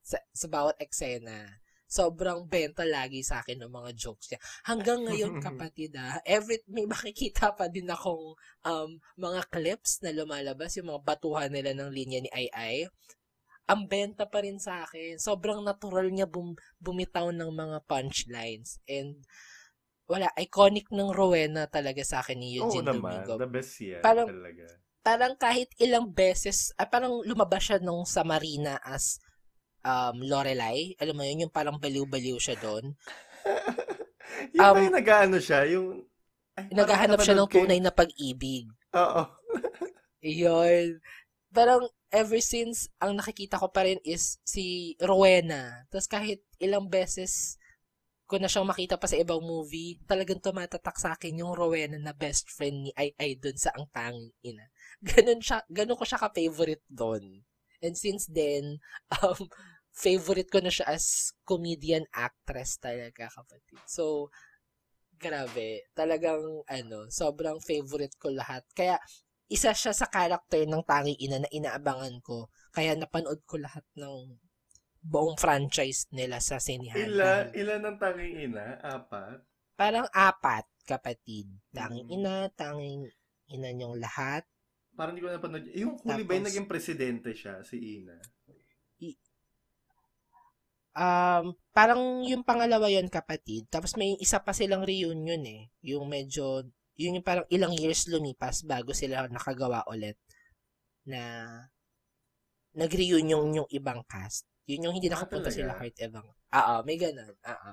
sa, 0.00 0.18
sa 0.32 0.46
bawat 0.48 0.76
eksena, 0.80 1.61
sobrang 1.92 2.48
benta 2.48 2.88
lagi 2.88 3.20
sa 3.20 3.44
akin 3.44 3.60
ng 3.60 3.68
mga 3.68 3.90
jokes 3.92 4.32
niya. 4.32 4.40
Hanggang 4.64 5.04
ngayon, 5.04 5.36
kapatid 5.46 5.92
ah, 6.00 6.16
every, 6.24 6.64
may 6.72 6.88
makikita 6.88 7.52
pa 7.52 7.68
din 7.68 7.92
akong 7.92 8.32
um, 8.64 8.90
mga 9.20 9.40
clips 9.52 10.00
na 10.00 10.16
lumalabas, 10.16 10.72
yung 10.80 10.88
mga 10.88 11.04
batuhan 11.04 11.52
nila 11.52 11.76
ng 11.76 11.92
linya 11.92 12.24
ni 12.24 12.32
Ai 12.32 12.48
Ai. 12.56 12.76
Ang 13.68 13.86
benta 13.86 14.24
pa 14.26 14.40
rin 14.40 14.56
sa 14.56 14.88
akin. 14.88 15.20
Sobrang 15.20 15.60
natural 15.60 16.08
niya 16.08 16.24
bum, 16.24 16.56
bumitaw 16.80 17.28
ng 17.30 17.52
mga 17.52 17.78
punchlines. 17.84 18.80
And 18.88 19.20
wala, 20.08 20.32
iconic 20.34 20.88
ng 20.90 21.12
Rowena 21.12 21.68
talaga 21.68 22.02
sa 22.02 22.24
akin 22.24 22.40
ni 22.40 22.56
Oo 22.58 22.72
Eugene 22.72 22.88
naman. 22.88 23.22
Domingo 23.22 23.36
The 23.38 23.48
best 23.48 23.72
yan 23.78 24.00
Parang- 24.02 24.28
talaga. 24.32 24.64
parang 25.02 25.34
kahit 25.36 25.68
ilang 25.78 26.10
beses, 26.10 26.72
ah, 26.80 26.88
parang 26.88 27.20
lumabas 27.22 27.62
siya 27.68 27.78
nung 27.84 28.02
sa 28.08 28.24
Marina 28.24 28.80
as 28.82 29.20
um, 29.82 30.16
Lorelai. 30.22 30.94
Alam 30.98 31.14
mo 31.18 31.22
yun, 31.26 31.46
yung 31.48 31.54
parang 31.54 31.78
baliw-baliw 31.78 32.38
siya 32.38 32.56
doon. 32.58 32.94
yung 34.56 34.62
Um, 34.62 34.76
yung 34.88 34.96
nag-ano 34.96 35.36
siya? 35.38 35.66
Yung... 35.70 36.06
Ay, 36.52 36.68
Naghahanap 36.72 37.20
siya 37.22 37.36
ng 37.38 37.50
tunay 37.50 37.78
na 37.80 37.92
pag-ibig. 37.92 38.68
Oo. 38.92 39.22
Yun. 40.22 41.00
Parang 41.52 41.88
ever 42.12 42.40
since, 42.44 42.92
ang 43.00 43.16
nakikita 43.16 43.56
ko 43.56 43.72
pa 43.72 43.88
rin 43.88 43.98
is 44.04 44.38
si 44.44 44.94
Rowena. 45.00 45.88
Tapos 45.88 46.08
kahit 46.08 46.44
ilang 46.60 46.86
beses 46.86 47.56
ko 48.32 48.40
na 48.40 48.48
siyang 48.48 48.68
makita 48.68 48.96
pa 48.96 49.04
sa 49.04 49.20
ibang 49.20 49.44
movie, 49.44 50.00
talagang 50.08 50.40
tumatatak 50.40 50.96
sa 50.96 51.12
akin 51.12 51.44
yung 51.44 51.52
Rowena 51.52 52.00
na 52.00 52.16
best 52.16 52.48
friend 52.48 52.88
ni 52.88 52.90
Ai 52.96 53.12
Ai 53.20 53.36
dun 53.36 53.56
sa 53.60 53.76
Ang 53.76 53.88
Tanging 53.92 54.32
Ina. 54.40 54.72
Ganun, 55.08 55.40
siya, 55.42 55.60
ganun 55.68 55.98
ko 55.98 56.04
siya 56.06 56.22
ka-favorite 56.22 56.86
doon. 56.88 57.42
And 57.82 57.98
since 57.98 58.30
then, 58.30 58.78
um, 59.18 59.50
favorite 59.92 60.48
ko 60.48 60.58
na 60.58 60.72
siya 60.72 60.88
as 60.88 61.36
comedian 61.44 62.08
actress 62.10 62.80
talaga, 62.80 63.28
kapatid. 63.28 63.76
So, 63.84 64.32
grabe. 65.14 65.84
Talagang, 65.92 66.64
ano, 66.66 67.06
sobrang 67.08 67.60
favorite 67.60 68.16
ko 68.16 68.32
lahat. 68.32 68.64
Kaya, 68.72 68.96
isa 69.46 69.76
siya 69.76 69.92
sa 69.92 70.08
character 70.08 70.64
ng 70.64 70.80
Tanging 70.82 71.20
Ina 71.20 71.44
na 71.44 71.50
inaabangan 71.52 72.24
ko. 72.24 72.48
Kaya 72.72 72.96
napanood 72.96 73.44
ko 73.44 73.60
lahat 73.60 73.84
ng 73.94 74.40
buong 75.04 75.36
franchise 75.36 76.08
nila 76.08 76.40
sa 76.40 76.56
sinihan. 76.56 76.96
Ilan, 76.96 77.52
ilan 77.52 77.82
ang 77.84 77.98
tanging 78.00 78.48
ina? 78.48 78.80
Apat? 78.80 79.44
Parang 79.76 80.08
apat, 80.08 80.64
kapatid. 80.88 81.52
Tanging 81.68 82.08
Mm. 82.08 82.16
ina, 82.16 82.34
tanging 82.54 83.10
ina 83.52 83.68
niyong 83.76 84.00
lahat. 84.00 84.46
Parang 84.96 85.12
hindi 85.12 85.26
ko 85.26 85.32
napanood. 85.34 85.68
Yung 85.74 86.00
huli 86.00 86.22
ba 86.22 86.32
yung 86.32 86.44
Tapos- 86.44 86.48
naging 86.48 86.68
presidente 86.70 87.30
siya, 87.34 87.60
si 87.60 87.76
Ina? 88.00 88.16
Um, 90.92 91.56
parang 91.72 92.20
yung 92.28 92.44
pangalawa 92.44 92.88
yon 92.92 93.08
kapatid. 93.08 93.64
Tapos 93.72 93.96
may 93.96 94.16
isa 94.20 94.40
pa 94.44 94.52
silang 94.52 94.84
reunion 94.84 95.40
eh. 95.48 95.72
Yung 95.88 96.04
medyo, 96.08 96.68
yun 97.00 97.16
yung 97.20 97.26
parang 97.26 97.48
ilang 97.48 97.72
years 97.72 98.04
lumipas 98.12 98.60
bago 98.64 98.92
sila 98.92 99.24
nakagawa 99.32 99.84
ulit 99.88 100.20
na 101.08 101.20
nag-reunion 102.76 103.64
yung 103.64 103.68
ibang 103.72 104.04
cast. 104.08 104.44
Yun 104.68 104.88
yung 104.88 104.94
hindi 104.96 105.08
Ah, 105.12 105.16
nakapunta 105.16 105.48
talaga? 105.48 105.56
sila 105.56 105.72
Heart 105.76 105.96
Evang. 106.04 106.28
Oo, 106.30 106.74
may 106.84 106.96
ganun. 107.00 107.34
Oo. 107.34 107.72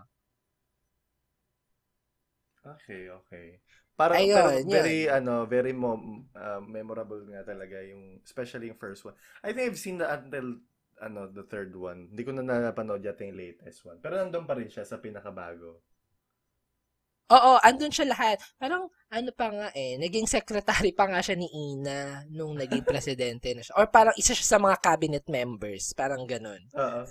Okay, 2.60 3.08
okay. 3.08 3.48
Parang, 3.96 4.20
Ayun, 4.20 4.64
yun. 4.68 4.72
very, 4.72 5.00
ano, 5.12 5.44
very 5.48 5.72
mo, 5.76 5.96
uh, 6.36 6.60
memorable 6.64 7.20
nga 7.32 7.44
talaga 7.44 7.84
yung, 7.84 8.20
especially 8.24 8.72
yung 8.72 8.80
first 8.80 9.04
one. 9.04 9.16
I 9.44 9.52
think 9.52 9.72
I've 9.72 9.80
seen 9.80 10.00
that 10.00 10.24
until, 10.24 10.60
ano, 11.02 11.28
the 11.32 11.44
third 11.48 11.72
one. 11.76 12.12
Hindi 12.12 12.22
ko 12.28 12.32
na 12.36 12.44
napanood 12.44 13.04
yata 13.04 13.24
yung 13.26 13.40
latest 13.40 13.84
one. 13.88 13.98
Pero 14.04 14.20
nandun 14.20 14.46
pa 14.48 14.56
rin 14.56 14.70
siya 14.72 14.84
sa 14.84 15.00
pinakabago. 15.00 15.82
Oo, 17.30 17.62
andun 17.62 17.94
siya 17.94 18.10
lahat. 18.10 18.42
Parang, 18.58 18.90
ano 19.14 19.30
pa 19.34 19.54
nga 19.54 19.68
eh, 19.78 20.02
naging 20.02 20.26
secretary 20.26 20.90
pa 20.98 21.06
nga 21.06 21.22
siya 21.22 21.38
ni 21.38 21.46
Ina 21.50 22.26
nung 22.34 22.58
naging 22.58 22.82
presidente 22.90 23.54
na 23.54 23.62
siya. 23.62 23.78
Or 23.78 23.86
parang 23.86 24.18
isa 24.18 24.34
siya 24.34 24.58
sa 24.58 24.60
mga 24.62 24.78
cabinet 24.82 25.26
members. 25.30 25.94
Parang 25.94 26.26
ganun. 26.26 26.62
Oo. 26.74 27.02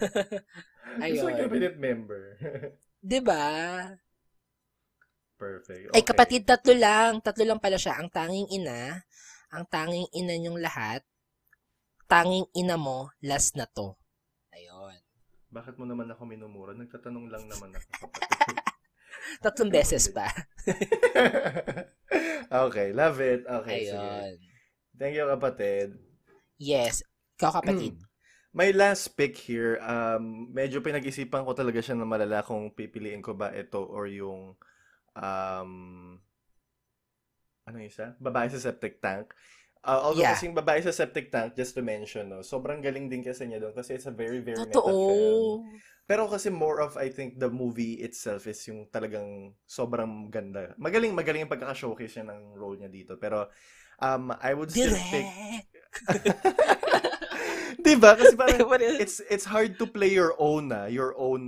Ayun. 1.05 1.31
Gusto 1.31 1.43
cabinet 1.47 1.77
member. 1.79 2.23
'Di 2.99 3.21
ba? 3.23 3.47
Perfect. 5.39 5.95
Ay 5.95 6.03
Okay. 6.03 6.09
kapatid, 6.11 6.43
tatlo 6.43 6.75
lang. 6.75 7.23
Tatlo 7.23 7.47
lang 7.47 7.63
pala 7.63 7.79
siya. 7.79 7.95
Ang 8.03 8.11
tanging 8.11 8.49
ina, 8.51 8.99
ang 9.55 9.65
tanging 9.71 10.11
ina 10.19 10.35
niyong 10.35 10.59
lahat, 10.59 11.07
tanging 12.09 12.49
ina 12.57 12.81
mo, 12.81 13.13
last 13.21 13.55
na 13.55 13.69
to. 13.69 13.95
Ayun. 14.57 14.97
Bakit 15.53 15.77
mo 15.77 15.85
naman 15.85 16.09
ako 16.09 16.25
minumura? 16.25 16.73
Nagtatanong 16.73 17.29
lang 17.29 17.45
naman 17.47 17.77
ako. 17.77 18.09
Tatlong 19.45 19.69
beses 19.69 20.09
pa. 20.09 20.25
okay, 22.67 22.97
love 22.97 23.21
it. 23.21 23.45
Okay, 23.45 23.93
sige. 23.93 24.01
Ayun. 24.01 24.35
Thank 24.99 25.15
you, 25.15 25.29
kapatid. 25.29 25.89
Yes. 26.59 27.05
Ikaw 27.39 27.63
kapatid. 27.63 27.95
My 28.51 28.73
last 28.75 29.15
pick 29.15 29.39
here, 29.39 29.79
um, 29.85 30.51
medyo 30.51 30.83
pinag-isipan 30.83 31.47
ko 31.47 31.53
talaga 31.55 31.79
siya 31.79 31.95
na 31.95 32.09
malala 32.09 32.43
kung 32.43 32.73
pipiliin 32.75 33.23
ko 33.23 33.37
ba 33.37 33.55
ito 33.55 33.79
or 33.79 34.11
yung 34.11 34.59
um, 35.15 35.71
ano 37.69 37.75
yung 37.79 37.93
isa? 37.93 38.17
Babae 38.19 38.49
sa 38.49 38.59
septic 38.59 38.99
tank. 38.99 39.37
Uh, 39.85 40.01
although 40.11 40.21
Yeah. 40.27 40.35
kasing 40.35 40.53
babae 40.53 40.83
sa 40.83 40.91
septic 40.91 41.31
tank, 41.31 41.55
just 41.55 41.73
to 41.75 41.83
mention, 41.83 42.29
no, 42.29 42.43
sobrang 42.43 42.83
galing 42.83 43.07
din 43.09 43.23
kasi 43.23 43.47
niya 43.47 43.63
doon 43.63 43.73
kasi 43.73 43.95
it's 43.95 44.07
a 44.07 44.15
very, 44.15 44.43
very 44.43 44.59
meta 44.59 44.75
Totoo. 44.75 44.91
film. 44.91 45.61
Pero 46.09 46.25
kasi 46.25 46.49
more 46.49 46.81
of, 46.81 46.97
I 46.97 47.13
think, 47.13 47.37
the 47.37 47.53
movie 47.53 48.01
itself 48.01 48.49
is 48.49 48.59
yung 48.67 48.89
talagang 48.89 49.53
sobrang 49.69 50.33
ganda. 50.33 50.73
Magaling, 50.81 51.13
magaling 51.13 51.45
yung 51.45 51.53
pagkaka-showcase 51.53 52.17
niya 52.19 52.33
ng 52.33 52.57
role 52.57 52.81
niya 52.81 52.89
dito. 52.89 53.21
Pero, 53.21 53.53
um, 54.01 54.33
I 54.41 54.57
would 54.57 54.73
still 54.73 54.97
pick... 55.13 55.29
Direct. 56.09 57.85
diba? 57.85 58.17
Kasi 58.17 58.35
parang, 58.37 58.65
it's 59.05 59.21
it's 59.31 59.47
hard 59.47 59.77
to 59.79 59.87
play 59.87 60.11
your 60.13 60.35
own 60.39 60.69
na, 60.73 60.87
your 60.89 61.15
own 61.17 61.43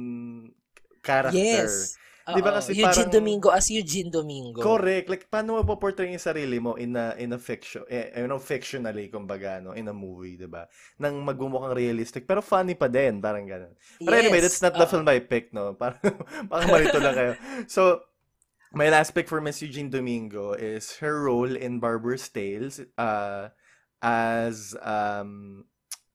character. 1.02 1.36
yes. 1.40 1.96
Di 2.28 2.40
ba 2.44 2.60
kasi 2.60 2.76
Eugene 2.76 3.08
parang- 3.08 3.16
Domingo 3.16 3.48
as 3.48 3.66
Eugene 3.72 4.10
Domingo. 4.12 4.60
Correct. 4.60 5.08
Like 5.08 5.24
paano 5.32 5.64
mo 5.64 5.76
portray 5.80 6.12
yung 6.12 6.20
sarili 6.20 6.60
mo 6.60 6.76
in 6.76 6.92
a 6.94 7.16
in 7.16 7.32
a 7.32 7.40
fiction, 7.40 7.82
eh, 7.88 8.12
you 8.20 8.28
know, 8.28 8.38
fictionally 8.38 9.08
kumbaga 9.08 9.58
no, 9.58 9.72
in 9.72 9.88
a 9.88 9.96
movie, 9.96 10.36
'di 10.36 10.46
ba? 10.46 10.68
Nang 11.00 11.24
magmumukhang 11.24 11.72
realistic 11.72 12.28
pero 12.28 12.44
funny 12.44 12.76
pa 12.76 12.86
din, 12.92 13.18
parang 13.24 13.48
ganun. 13.48 13.72
But 13.98 14.20
anyway, 14.20 14.44
that's 14.44 14.60
not 14.60 14.76
the 14.76 14.84
Oo. 14.84 14.92
film 14.92 15.08
I 15.08 15.24
picked, 15.24 15.56
no. 15.56 15.72
Parang 15.80 16.00
baka 16.46 16.64
malito 16.68 16.98
lang 17.00 17.14
kayo. 17.16 17.32
So, 17.66 18.04
my 18.76 18.92
last 18.92 19.16
pick 19.16 19.26
for 19.26 19.40
Miss 19.40 19.64
Eugene 19.64 19.88
Domingo 19.90 20.52
is 20.52 21.00
her 21.00 21.24
role 21.24 21.56
in 21.56 21.80
Barber's 21.80 22.28
Tales 22.28 22.78
uh, 23.00 23.48
as 24.04 24.76
um 24.84 25.64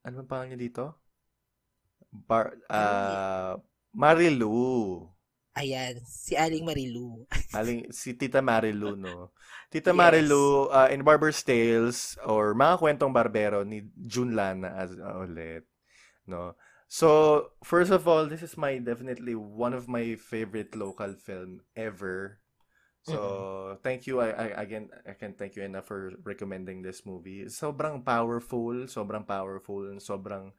ano 0.06 0.22
ba 0.22 0.26
pangalan 0.30 0.54
niya 0.54 0.62
dito? 0.70 0.86
Bar 2.14 2.56
uh, 2.70 3.58
Marilu. 3.92 5.10
Ayan, 5.56 6.04
si 6.04 6.36
Aling 6.36 6.68
Marilu. 6.68 7.24
Aling, 7.56 7.88
si 7.96 8.12
Tita 8.12 8.44
Marilu, 8.44 9.00
no? 9.00 9.32
Tita 9.72 9.96
Yes. 9.96 10.00
Marilu, 10.00 10.68
uh, 10.68 10.92
in 10.92 11.00
Barber's 11.00 11.40
Tales, 11.44 12.20
or 12.28 12.52
mga 12.52 12.76
kwentong 12.76 13.16
barbero 13.16 13.64
ni 13.64 13.88
June 14.04 14.36
Lana 14.36 14.76
as 14.76 14.92
uh, 15.00 15.24
ulit, 15.24 15.64
no? 16.28 16.60
So, 16.92 17.52
first 17.64 17.90
of 17.92 18.04
all, 18.08 18.28
this 18.28 18.44
is 18.44 18.60
my, 18.60 18.78
definitely 18.84 19.34
one 19.36 19.74
of 19.74 19.88
my 19.88 20.16
favorite 20.20 20.76
local 20.76 21.16
film 21.16 21.64
ever. 21.76 22.44
So, 23.06 23.78
thank 23.86 24.08
you, 24.08 24.20
I, 24.20 24.30
I, 24.34 24.48
again, 24.66 24.90
I 25.08 25.14
can 25.14 25.34
thank 25.38 25.56
you 25.56 25.64
enough 25.64 25.88
for 25.88 26.12
recommending 26.26 26.82
this 26.82 27.06
movie. 27.06 27.46
Sobrang 27.48 28.04
powerful, 28.04 28.90
sobrang 28.90 29.24
powerful, 29.24 29.88
and 29.88 30.02
sobrang, 30.02 30.52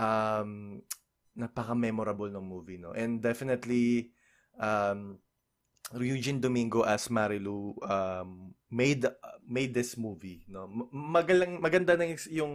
um, 0.00 0.82
napaka-memorable 1.36 2.30
ng 2.32 2.44
movie, 2.44 2.78
no? 2.80 2.92
And 2.96 3.20
definitely, 3.20 4.12
um, 4.58 5.18
Eugene 5.96 6.40
Domingo 6.40 6.82
as 6.84 7.08
Marilu 7.08 7.76
um, 7.84 8.52
made 8.70 9.08
made 9.48 9.72
this 9.72 9.96
movie, 9.96 10.44
no. 10.48 10.68
Magalang 10.92 11.60
maganda 11.60 11.96
na 11.96 12.04
yung 12.08 12.20
yung, 12.28 12.54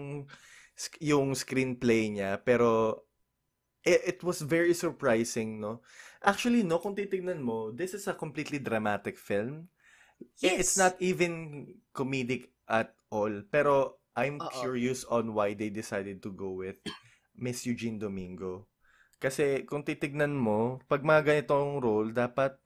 screenplay 1.33 2.09
niya, 2.13 2.37
pero 2.41 3.01
it, 3.83 4.17
it 4.17 4.19
was 4.23 4.41
very 4.41 4.73
surprising, 4.73 5.59
no. 5.59 5.81
Actually, 6.23 6.63
no, 6.63 6.79
kung 6.79 6.95
titignan 6.95 7.41
mo, 7.43 7.71
this 7.71 7.93
is 7.93 8.07
a 8.07 8.13
completely 8.15 8.59
dramatic 8.59 9.17
film. 9.17 9.67
I- 10.43 10.55
It's 10.61 10.77
Yes. 10.77 10.77
not 10.77 10.95
even 11.01 11.67
comedic 11.93 12.53
at 12.69 12.95
all, 13.11 13.43
pero 13.51 13.99
I'm 14.15 14.39
Oo. 14.41 14.49
curious 14.49 15.03
on 15.09 15.33
why 15.33 15.53
they 15.57 15.69
decided 15.73 16.21
to 16.23 16.31
go 16.31 16.53
with 16.53 16.77
Miss 17.37 17.65
Eugene 17.65 17.97
Domingo. 17.97 18.67
Kasi 19.17 19.63
kung 19.63 19.87
titignan 19.87 20.35
mo, 20.35 20.83
pag 20.85 21.01
mga 21.01 21.23
ganitong 21.23 21.79
role, 21.79 22.11
dapat 22.11 22.59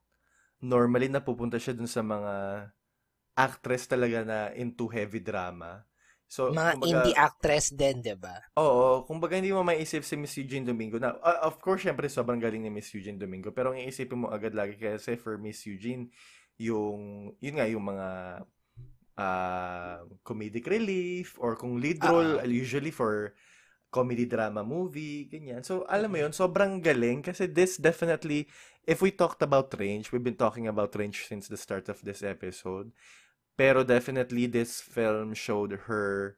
normally 0.58 1.06
napupunta 1.06 1.62
siya 1.62 1.78
dun 1.78 1.86
sa 1.86 2.02
mga 2.02 2.34
actress 3.38 3.86
talaga 3.86 4.26
na 4.26 4.40
into 4.58 4.90
heavy 4.90 5.22
drama. 5.22 5.86
So, 6.28 6.52
Mga 6.52 6.72
kumbaga- 6.76 6.90
indie 6.92 7.16
actress 7.16 7.66
din, 7.72 8.04
di 8.04 8.12
ba? 8.18 8.36
Oo, 8.60 9.06
kumbaga 9.08 9.40
hindi 9.40 9.54
mo 9.54 9.64
maiisip 9.64 10.04
si 10.04 10.20
Miss 10.20 10.36
Eugene 10.36 10.68
Domingo 10.68 11.00
na, 11.00 11.16
uh, 11.16 11.48
of 11.48 11.56
course, 11.62 11.88
syempre 11.88 12.12
sobrang 12.12 12.42
galing 12.42 12.66
ni 12.66 12.74
Miss 12.74 12.92
Eugene 12.92 13.16
Domingo, 13.16 13.56
pero 13.56 13.72
ang 13.72 13.80
iisipin 13.80 14.26
mo 14.26 14.28
agad 14.28 14.52
lagi 14.52 14.76
kasi 14.76 15.16
for 15.16 15.40
Miss 15.40 15.64
Eugene, 15.64 16.12
yung, 16.60 17.32
yun 17.40 17.56
nga, 17.56 17.70
yung 17.70 17.86
mga 17.86 18.08
uh, 19.16 19.98
comedic 20.28 20.68
relief, 20.68 21.40
or 21.40 21.56
kung 21.56 21.80
lead 21.80 22.04
role, 22.04 22.44
usually 22.44 22.92
for 22.92 23.32
comedy 23.92 24.28
drama 24.28 24.64
movie, 24.64 25.28
ganyan. 25.32 25.64
So, 25.64 25.88
alam 25.88 26.12
mo 26.12 26.18
yun, 26.20 26.36
sobrang 26.36 26.84
galing 26.84 27.24
kasi 27.24 27.48
this 27.48 27.80
definitely, 27.80 28.48
if 28.84 29.00
we 29.02 29.12
talked 29.12 29.42
about 29.42 29.74
range, 29.80 30.12
we've 30.12 30.24
been 30.24 30.40
talking 30.40 30.68
about 30.68 30.96
range 30.96 31.26
since 31.28 31.48
the 31.48 31.58
start 31.60 31.88
of 31.88 32.04
this 32.04 32.22
episode, 32.22 32.92
pero 33.56 33.82
definitely 33.84 34.46
this 34.46 34.80
film 34.84 35.34
showed 35.34 35.90
her 35.90 36.38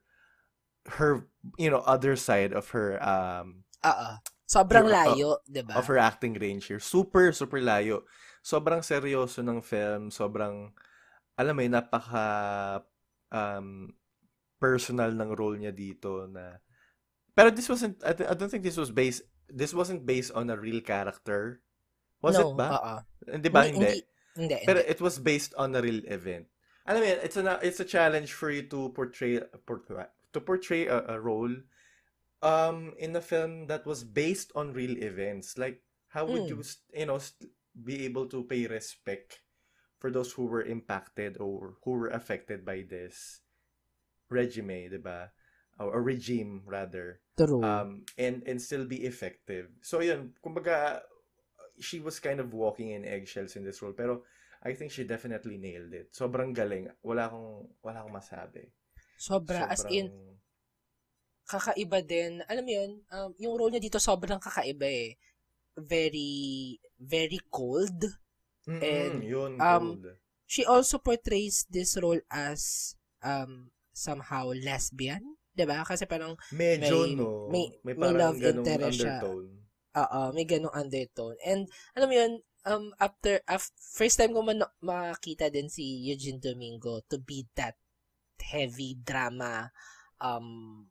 her 0.97 1.27
you 1.59 1.69
know 1.69 1.83
other 1.85 2.15
side 2.15 2.55
of 2.55 2.71
her 2.73 2.97
um 3.03 3.67
Oo. 3.85 4.09
Sobrang 4.49 4.89
layo, 4.89 5.37
di 5.45 5.61
ba? 5.61 5.77
of 5.77 5.85
her 5.85 6.01
acting 6.01 6.33
range 6.33 6.73
here. 6.73 6.81
Super 6.81 7.29
super 7.29 7.61
layo. 7.61 8.09
Sobrang 8.41 8.81
seryoso 8.81 9.45
ng 9.45 9.61
film, 9.61 10.09
sobrang 10.09 10.73
alam 11.37 11.53
mo 11.53 11.61
yun, 11.61 11.77
napaka 11.77 12.27
um 13.29 13.93
personal 14.57 15.13
ng 15.13 15.31
role 15.37 15.61
niya 15.61 15.71
dito 15.71 16.25
na 16.27 16.57
pero 17.39 17.55
this 17.55 17.71
wasn't 17.71 17.95
I, 18.03 18.11
th- 18.11 18.27
I 18.27 18.35
don't 18.35 18.51
think 18.51 18.67
this 18.67 18.75
was 18.75 18.91
based 18.91 19.23
this 19.47 19.71
wasn't 19.71 20.03
based 20.03 20.35
on 20.35 20.51
a 20.51 20.59
real 20.59 20.83
character. 20.83 21.63
Was 22.19 22.35
no, 22.35 22.51
it 22.51 22.59
ba? 22.59 22.67
Oo. 22.75 22.95
Hindi 23.31 23.47
ba? 23.47 23.63
Hindi, 23.63 23.79
Hindi. 23.79 23.99
hindi, 24.35 24.57
Pero 24.67 24.83
it 24.83 24.99
was 24.99 25.23
based 25.23 25.55
on 25.55 25.71
a 25.71 25.79
real 25.79 26.03
event. 26.11 26.51
Alam 26.83 26.99
mo 26.99 27.07
yan, 27.07 27.19
it's 27.23 27.37
a 27.39 27.43
it's 27.63 27.79
a 27.79 27.87
challenge 27.87 28.35
for 28.35 28.51
you 28.51 28.67
to 28.67 28.91
portray 28.91 29.39
portray 29.63 30.03
to 30.35 30.39
portray 30.43 30.91
a, 30.91 30.99
a 31.07 31.17
role 31.17 31.55
um 32.43 32.91
in 32.99 33.15
a 33.15 33.23
film 33.23 33.71
that 33.71 33.87
was 33.87 34.03
based 34.03 34.51
on 34.51 34.75
real 34.75 34.99
events. 34.99 35.55
Like 35.55 35.79
how 36.11 36.27
would 36.27 36.43
Mm. 36.43 36.51
you 36.51 36.59
you 36.91 37.07
know 37.07 37.23
be 37.71 38.03
able 38.03 38.27
to 38.35 38.43
pay 38.43 38.67
respect 38.67 39.39
for 39.95 40.11
those 40.11 40.35
who 40.35 40.43
were 40.43 40.67
impacted 40.67 41.39
or 41.39 41.79
who 41.87 41.95
were 41.95 42.11
affected 42.11 42.67
by 42.67 42.83
this 42.83 43.39
regime, 44.27 44.91
'di 44.91 44.99
ba? 44.99 45.31
Or 45.79 45.95
a 45.95 46.01
regime 46.03 46.67
rather 46.67 47.23
True. 47.39 47.63
um, 47.63 48.03
and 48.19 48.43
and 48.43 48.59
still 48.59 48.83
be 48.83 49.07
effective. 49.07 49.71
So 49.79 50.03
yun, 50.03 50.35
kumbaga, 50.43 51.07
she 51.79 52.03
was 52.03 52.19
kind 52.19 52.43
of 52.43 52.51
walking 52.51 52.91
in 52.91 53.07
eggshells 53.07 53.55
in 53.55 53.63
this 53.63 53.79
role, 53.79 53.95
pero 53.95 54.27
I 54.59 54.75
think 54.75 54.91
she 54.91 55.07
definitely 55.07 55.55
nailed 55.55 55.95
it. 55.95 56.11
Sobrang 56.11 56.51
galing. 56.51 56.91
Wala 56.99 57.31
akong, 57.31 57.71
wala 57.79 58.03
akong 58.03 58.11
masabi. 58.11 58.67
Sobra, 59.15 59.71
as 59.71 59.87
in, 59.87 60.11
Sobrang- 60.11 60.35
kakaiba 61.47 61.99
din. 62.03 62.43
Alam 62.43 62.63
mo 62.67 62.71
yun, 62.75 62.91
um, 63.15 63.31
yung 63.39 63.55
role 63.55 63.71
niya 63.71 63.79
dito 63.87 64.03
sobrang 64.03 64.43
kakaiba 64.43 64.83
eh. 64.83 65.15
Very, 65.79 66.75
very 66.99 67.39
cold. 67.47 68.03
Mm-mm, 68.67 68.83
and, 68.83 69.23
yun, 69.23 69.51
um, 69.63 69.95
cold. 69.95 70.05
She 70.43 70.67
also 70.67 70.99
portrays 70.99 71.63
this 71.71 71.95
role 71.95 72.19
as 72.27 72.91
um 73.23 73.71
somehow 73.95 74.51
lesbian. 74.51 75.38
'Di 75.59 75.67
ba? 75.67 75.83
Kasi 75.83 76.07
parang 76.07 76.39
Medyo, 76.55 77.03
may- 77.03 77.15
no? 77.19 77.51
may- 77.51 77.71
may 77.83 77.95
parang 77.99 78.15
love 78.15 78.37
ganung 78.39 78.63
interest 78.63 79.03
siya. 79.03 79.19
undertone. 79.19 79.47
Oo, 79.99 80.21
may 80.31 80.45
ganong 80.47 80.71
undertone. 80.71 81.35
And, 81.43 81.67
alam 81.99 82.07
mo 82.07 82.15
yun, 82.15 82.33
um, 82.63 82.95
after, 82.95 83.43
af- 83.43 83.75
first 83.75 84.15
time 84.15 84.31
ko 84.31 84.39
man 84.39 84.63
makakita 84.79 85.51
din 85.51 85.67
si 85.67 85.83
Eugene 86.07 86.39
Domingo 86.39 87.03
to 87.11 87.19
be 87.19 87.43
that 87.59 87.75
heavy 88.39 88.95
drama 88.95 89.67
um, 90.23 90.87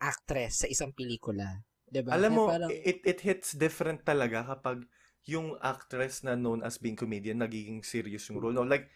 actress 0.00 0.64
sa 0.64 0.66
isang 0.72 0.96
pelikula. 0.96 1.60
Diba? 1.84 2.16
Alam 2.16 2.32
Kaya 2.32 2.38
mo, 2.40 2.44
parang, 2.48 2.70
it, 2.72 2.98
it 3.04 3.20
hits 3.20 3.52
different 3.52 4.02
talaga 4.08 4.42
kapag 4.42 4.88
yung 5.26 5.58
actress 5.60 6.22
na 6.22 6.38
known 6.38 6.62
as 6.62 6.78
being 6.78 6.96
comedian 6.96 7.42
nagiging 7.42 7.82
serious 7.82 8.30
yung 8.30 8.38
role. 8.38 8.54
No? 8.54 8.64
Like, 8.64 8.88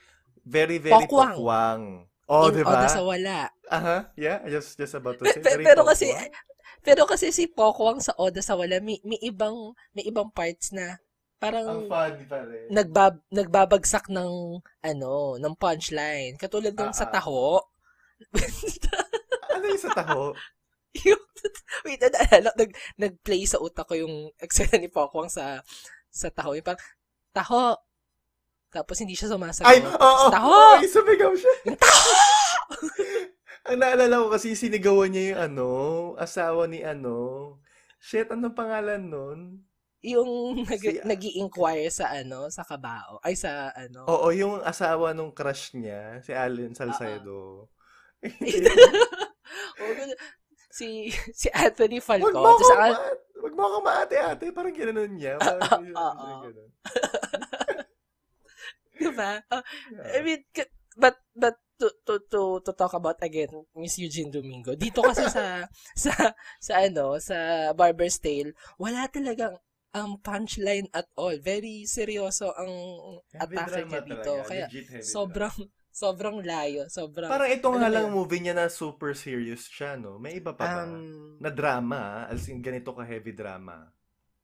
very, 0.47 0.79
very 0.79 0.97
Pokwang. 1.07 1.37
pokwang. 1.37 1.83
Oh, 2.31 2.47
in 2.47 2.55
di 2.55 2.63
ba? 2.63 2.79
Oda 2.79 2.87
sa 2.87 3.03
Wala. 3.03 3.51
Aha, 3.69 3.97
yeah, 4.15 4.39
just 4.47 4.79
just 4.79 4.95
about 4.95 5.19
to 5.19 5.27
say. 5.27 5.43
pe- 5.43 5.43
very 5.43 5.67
pero 5.67 5.83
kasi, 5.83 6.07
pero 6.87 7.03
kasi 7.05 7.35
si 7.35 7.51
Pokwang 7.51 7.99
sa 7.99 8.15
Oda 8.15 8.39
sa 8.39 8.55
Wala, 8.55 8.79
may, 8.79 9.03
may 9.03 9.19
ibang, 9.21 9.75
may 9.93 10.07
ibang 10.07 10.31
parts 10.31 10.71
na 10.71 11.03
parang 11.43 11.67
Ang 11.67 11.83
funny 11.91 12.25
pa 12.29 12.39
rin. 12.47 12.69
nagbab 12.71 13.19
nagbabagsak 13.35 14.07
ng 14.13 14.63
ano, 14.63 15.13
ng 15.43 15.55
punchline. 15.59 16.39
Katulad 16.39 16.77
ng 16.77 16.93
Ah, 16.93 16.97
sa 16.97 17.07
ah. 17.09 17.13
taho. 17.19 17.59
ano 19.55 19.65
yung 19.67 19.83
sa 19.83 19.93
taho? 19.97 20.35
yung, 21.09 21.23
wait, 21.87 22.03
naalala, 22.03 22.51
nag, 22.55 22.71
nag-play 22.99 23.47
sa 23.47 23.59
utak 23.59 23.87
ko 23.87 23.95
yung 23.97 24.31
eksena 24.39 24.79
ni 24.79 24.91
Pokwang 24.91 25.31
sa 25.31 25.63
sa 26.11 26.29
taho. 26.31 26.55
Yung 26.55 26.67
parang, 26.67 26.83
taho. 27.33 27.79
Tapos 28.71 28.97
hindi 29.03 29.19
siya 29.19 29.35
sumasagot. 29.35 29.67
Ay, 29.67 29.83
oo, 29.83 29.99
oh, 29.99 30.31
taho! 30.31 30.79
Ay, 30.79 30.87
sumigaw 30.87 31.35
siya. 31.35 31.55
Yung 31.67 31.79
taho! 31.79 32.11
Ang 33.71 33.79
naalala 33.83 34.25
ko 34.25 34.27
kasi 34.33 34.57
sinigawan 34.57 35.11
niya 35.13 35.25
yung 35.35 35.41
ano, 35.53 35.69
asawa 36.17 36.65
ni 36.65 36.81
ano. 36.81 37.59
Shit, 38.01 38.33
anong 38.33 38.57
pangalan 38.57 39.03
nun? 39.05 39.41
yung 40.01 40.65
nag, 40.65 40.81
Si- 40.81 41.05
nag 41.05 41.21
inquire 41.37 41.93
sa 41.93 42.09
ano, 42.09 42.49
sa 42.49 42.65
kabao. 42.65 43.21
Ay, 43.21 43.37
sa 43.37 43.69
ano. 43.77 44.09
Oo, 44.09 44.33
yung 44.33 44.65
asawa 44.65 45.13
nung 45.13 45.29
crush 45.29 45.77
niya, 45.77 46.25
si 46.25 46.33
Allen 46.33 46.73
Salcedo. 46.73 47.69
Ganun. 49.81 50.13
si 50.71 51.09
si 51.35 51.49
Anthony 51.53 52.01
Falcon. 52.01 52.33
Wag 52.33 52.37
mo 52.37 52.49
ako 52.55 52.65
ma- 52.77 53.13
wag 53.41 53.55
mo 53.57 53.63
ako 53.67 53.79
maate-ate. 53.85 54.47
Parang 54.53 54.77
gano'n 54.77 55.13
niya. 55.13 55.35
Parang 55.41 55.85
Oo. 55.97 56.29
ganun. 56.49 56.71
Diba? 59.05 59.41
Uh, 59.49 59.65
I 60.13 60.21
mean, 60.21 60.41
but, 60.97 61.17
but, 61.33 61.57
to, 61.81 61.89
to, 62.05 62.21
to, 62.29 62.41
to 62.61 62.73
talk 62.77 62.93
about 62.93 63.17
again, 63.25 63.49
Miss 63.73 63.97
Eugene 63.97 64.29
Domingo, 64.29 64.77
dito 64.77 65.01
kasi 65.01 65.25
sa, 65.33 65.65
sa, 66.05 66.13
sa 66.61 66.75
ano, 66.77 67.17
sa 67.17 67.71
Barber's 67.73 68.21
Tale, 68.21 68.53
wala 68.77 69.09
talagang 69.09 69.57
ang 69.91 70.21
punchline 70.21 70.87
at 70.93 71.09
all. 71.17 71.35
Very 71.41 71.89
seryoso 71.89 72.53
ang 72.53 72.73
Heavy 73.33 73.57
atake 73.57 73.69
drama 73.81 73.89
niya 73.89 74.01
dito. 74.05 74.33
talaga. 74.37 74.45
Kaya, 74.45 74.67
Legit 74.69 74.87
heavy 74.93 75.09
sobrang, 75.09 75.57
sobrang 75.91 76.37
layo. 76.45 76.85
Sobrang, 76.93 77.33
Parang 77.33 77.49
itong 77.49 77.81
Ano 77.81 77.83
nga 77.83 77.91
lang 77.91 78.07
yun? 78.07 78.15
movie 78.15 78.41
niya 78.45 78.55
na 78.55 78.69
super 78.69 79.17
serious 79.17 79.65
siya, 79.67 79.97
no? 79.97 80.21
May 80.21 80.37
iba 80.37 80.53
pa 80.53 80.63
ba? 80.63 80.85
um, 80.85 81.41
na 81.41 81.49
drama, 81.49 82.29
as 82.29 82.45
in 82.47 82.61
ganito 82.61 82.93
ka 82.93 83.03
heavy 83.03 83.33
drama. 83.33 83.89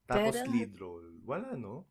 Tapos 0.08 0.34
Pero- 0.40 0.50
lead 0.50 0.72
role. 0.80 1.20
Wala, 1.22 1.52
no? 1.52 1.84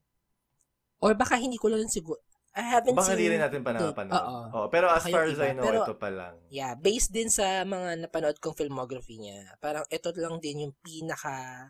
or 1.05 1.13
baka 1.13 1.37
hindi 1.37 1.59
ko 1.61 1.69
lang 1.69 1.85
siguro, 1.85 2.17
I 2.55 2.63
haven't 2.63 2.95
Baka 2.95 3.11
seen, 3.11 3.19
hindi 3.19 3.35
rin 3.35 3.43
natin 3.43 3.61
pa 3.67 3.75
napanood. 3.75 4.15
oo. 4.15 4.39
Oh, 4.55 4.67
pero 4.71 4.87
as 4.87 5.03
Baka 5.03 5.11
far 5.11 5.25
as 5.27 5.39
I 5.43 5.51
know, 5.51 5.67
Pero- 5.67 5.83
ito 5.83 5.95
pa 5.99 6.07
lang. 6.07 6.39
Yeah, 6.47 6.71
based 6.79 7.11
din 7.11 7.27
sa 7.27 7.67
mga 7.67 8.07
napanood 8.07 8.39
kong 8.39 8.55
filmography 8.55 9.19
niya, 9.19 9.59
parang 9.59 9.83
ito 9.91 10.09
lang 10.15 10.39
din 10.39 10.63
yung 10.63 10.73
pinaka 10.79 11.67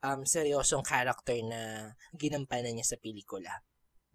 um, 0.00 0.24
seryosong 0.24 0.80
character 0.82 1.36
na 1.44 1.92
ginampanan 2.16 2.72
niya 2.72 2.96
sa 2.96 2.96
pelikula. 2.96 3.60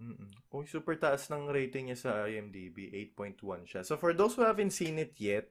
Mm-mm. 0.01 0.29
Oh, 0.53 0.65
super 0.65 0.97
taas 0.97 1.29
ng 1.29 1.49
rating 1.49 1.89
niya 1.89 1.97
sa 1.97 2.11
IMDb. 2.25 2.89
8.1 3.13 3.65
siya. 3.65 3.81
So 3.85 3.97
for 3.97 4.13
those 4.13 4.37
who 4.37 4.45
haven't 4.45 4.73
seen 4.73 4.97
it 4.97 5.17
yet, 5.17 5.49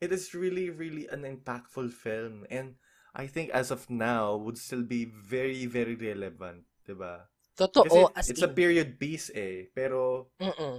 it 0.00 0.08
is 0.12 0.32
really, 0.32 0.68
really 0.72 1.04
an 1.08 1.24
impactful 1.24 1.92
film. 1.92 2.44
And 2.48 2.76
I 3.12 3.28
think 3.28 3.48
as 3.52 3.72
of 3.72 3.88
now, 3.88 4.36
would 4.36 4.56
still 4.60 4.84
be 4.84 5.04
very, 5.08 5.64
very 5.64 5.96
relevant. 5.96 6.64
'di 6.84 6.96
ba? 6.96 7.28
Kasi 7.58 7.98
Totoo, 7.98 8.14
as 8.14 8.30
it's 8.30 8.38
in, 8.38 8.46
a 8.46 8.52
period 8.54 8.94
piece 9.02 9.34
eh. 9.34 9.66
Pero 9.74 10.30
mm-mm. 10.38 10.78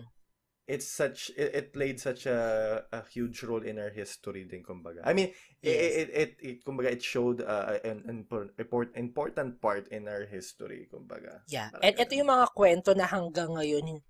it's 0.64 0.88
such 0.88 1.28
it, 1.36 1.52
it 1.52 1.66
played 1.76 2.00
such 2.00 2.24
a 2.24 2.40
a 2.88 3.04
huge 3.12 3.44
role 3.44 3.66
in 3.66 3.76
our 3.76 3.92
history 3.92 4.48
din 4.48 4.64
kumbaga. 4.64 5.04
I 5.04 5.12
mean, 5.12 5.36
it, 5.60 5.76
Yes. 5.76 5.92
it, 5.92 6.10
it, 6.16 6.32
it 6.40 6.58
kumbaga 6.64 6.88
it 6.96 7.04
showed 7.04 7.44
uh, 7.44 7.76
an, 7.84 8.08
an 8.08 8.24
import, 8.24 8.96
important 8.96 9.60
part 9.60 9.92
in 9.92 10.08
our 10.08 10.24
history 10.24 10.88
kumbaga. 10.88 11.44
Yeah. 11.52 11.68
Parang 11.76 11.84
And 11.84 11.96
ito 12.00 12.14
yung 12.16 12.32
mga 12.32 12.48
kwento 12.56 12.96
na 12.96 13.12
hanggang 13.12 13.60
ngayon 13.60 13.84
hin- 13.84 14.08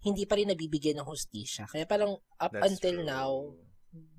hindi 0.00 0.24
pa 0.24 0.34
rin 0.34 0.48
nabibigyan 0.48 0.98
ng 0.98 1.06
hustisya. 1.06 1.68
Kaya 1.68 1.84
parang 1.84 2.16
up 2.40 2.50
That's 2.50 2.72
until 2.72 3.04
true. 3.04 3.06
now, 3.06 3.30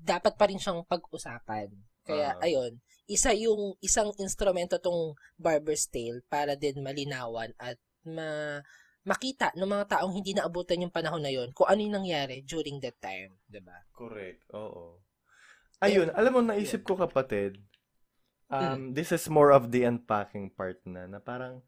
dapat 0.00 0.38
pa 0.38 0.46
rin 0.46 0.62
siyang 0.62 0.86
pag-usapan. 0.86 1.74
Kaya 2.02 2.34
Ah. 2.34 2.42
ayun, 2.42 2.78
isa 3.06 3.30
yung 3.34 3.74
isang 3.82 4.10
instrumento 4.18 4.78
tong 4.78 5.14
Barber's 5.38 5.86
Tale 5.90 6.22
para 6.26 6.54
din 6.54 6.82
malinawan 6.82 7.54
at 7.58 7.78
ma 8.06 8.58
makita 9.02 9.50
ng 9.58 9.66
mga 9.66 9.98
taong 9.98 10.14
hindi 10.14 10.30
naabutan 10.30 10.78
yung 10.78 10.94
panahon 10.94 11.18
na 11.22 11.30
yon 11.34 11.50
kung 11.50 11.66
ano 11.66 11.82
yung 11.82 11.98
nangyari 12.02 12.46
during 12.46 12.78
that 12.78 12.94
time, 13.02 13.34
'di 13.50 13.58
ba? 13.58 13.82
Correct. 13.90 14.46
Oo. 14.54 15.02
Ayun, 15.82 16.14
alam 16.14 16.30
mo 16.30 16.40
naisip 16.42 16.86
ko 16.86 16.94
kapatid. 16.94 17.58
Um, 18.52 18.92
Mm. 18.92 18.94
this 18.94 19.10
is 19.10 19.26
more 19.26 19.50
of 19.50 19.74
the 19.74 19.82
unpacking 19.82 20.52
part 20.52 20.78
na 20.86 21.08
na 21.10 21.18
parang 21.18 21.64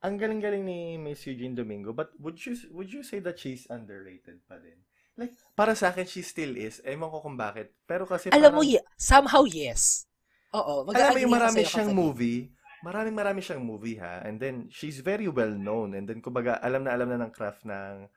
ang 0.00 0.14
galing-galing 0.16 0.62
ni 0.62 0.94
Miss 0.96 1.26
Eugene 1.26 1.52
Domingo, 1.52 1.90
but 1.92 2.14
would 2.22 2.38
you 2.46 2.54
would 2.70 2.88
you 2.94 3.02
say 3.02 3.18
that 3.20 3.36
she's 3.42 3.66
underrated 3.68 4.38
pa 4.46 4.56
din? 4.56 4.85
Like, 5.16 5.32
para 5.56 5.72
sa 5.72 5.90
akin, 5.90 6.04
she 6.04 6.20
still 6.20 6.52
is. 6.54 6.84
Ewan 6.84 7.08
ko 7.08 7.24
kung 7.24 7.40
bakit. 7.40 7.72
Pero 7.88 8.04
kasi 8.04 8.28
Alam 8.28 8.52
mo, 8.52 8.60
parang- 8.60 8.68
ye- 8.68 8.86
somehow 9.00 9.42
yes. 9.48 10.04
Oo, 10.52 10.84
alam 10.88 11.12
mo 11.12 11.20
yung 11.20 11.32
marami 11.32 11.64
siyang 11.64 11.90
kapatid. 11.92 12.00
movie, 12.00 12.40
maraming 12.80 13.16
marami 13.16 13.40
siyang 13.42 13.64
movie 13.64 13.98
ha, 13.98 14.22
and 14.24 14.40
then 14.40 14.68
she's 14.68 15.00
very 15.00 15.26
well 15.28 15.52
known, 15.52 15.92
and 15.92 16.06
then 16.08 16.22
kumbaga 16.22 16.56
alam 16.62 16.86
na 16.86 16.96
alam 16.96 17.08
na 17.12 17.18
ng 17.18 17.32
craft 17.34 17.66
ng, 17.68 18.08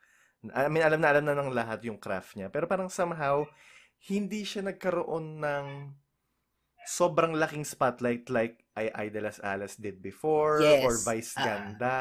I 0.56 0.68
mean 0.72 0.84
alam 0.86 1.04
na 1.04 1.10
alam 1.12 1.26
na 1.26 1.36
ng 1.36 1.52
lahat 1.52 1.84
yung 1.84 2.00
craft 2.00 2.38
niya, 2.40 2.48
pero 2.48 2.64
parang 2.70 2.88
somehow, 2.88 3.44
hindi 4.08 4.48
siya 4.48 4.64
nagkaroon 4.64 5.42
ng 5.42 5.66
sobrang 6.88 7.36
laking 7.36 7.68
spotlight 7.68 8.32
like 8.32 8.64
I 8.74 8.88
Idolas 9.10 9.44
Alas 9.44 9.76
did 9.76 10.00
before, 10.00 10.64
Yes, 10.64 10.86
or 10.88 10.96
Vice 11.04 11.36
ah. 11.36 11.44
Ganda. 11.44 12.00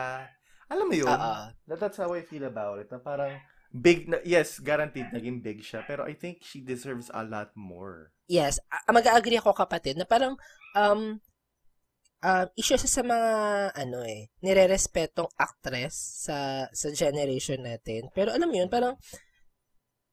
Alam 0.70 0.86
mo 0.86 0.94
yun? 0.94 1.18
That, 1.66 1.80
that's 1.82 1.98
how 1.98 2.12
I 2.14 2.22
feel 2.22 2.46
about 2.46 2.78
it, 2.78 2.92
na 2.92 3.00
parang, 3.02 3.32
big, 3.70 4.08
na, 4.08 4.18
yes, 4.24 4.58
guaranteed 4.58 5.12
naging 5.12 5.44
big 5.44 5.60
siya, 5.60 5.84
pero 5.84 6.04
I 6.08 6.16
think 6.16 6.40
she 6.40 6.60
deserves 6.60 7.12
a 7.12 7.22
lot 7.24 7.52
more. 7.54 8.12
Yes, 8.28 8.60
mag-agree 8.88 9.40
ako 9.40 9.52
kapatid 9.56 9.96
na 9.96 10.04
parang 10.04 10.36
um 10.76 11.20
um 12.18 12.46
isa 12.58 12.74
siya 12.76 12.90
sa 12.90 13.02
mga 13.06 13.30
ano 13.78 14.02
eh 14.04 14.28
nirerespetong 14.42 15.30
actress 15.38 16.26
sa 16.28 16.68
sa 16.72 16.88
generation 16.92 17.62
natin. 17.62 18.08
Pero 18.12 18.32
alam 18.34 18.48
mo 18.48 18.56
yun, 18.56 18.68
parang 18.68 18.96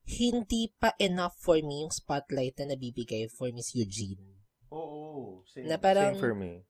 hindi 0.05 0.69
pa 0.77 0.93
enough 1.01 1.33
for 1.41 1.57
me 1.59 1.81
yung 1.81 1.89
spotlight 1.89 2.53
na 2.61 2.77
nabibigay 2.77 3.25
for 3.31 3.49
Miss 3.49 3.73
Eugene. 3.73 4.37
Oo, 4.69 5.41
same, 5.49 5.65
Na 5.65 5.81
parang- 5.81 6.13
same 6.13 6.21
for 6.21 6.35
me. 6.37 6.61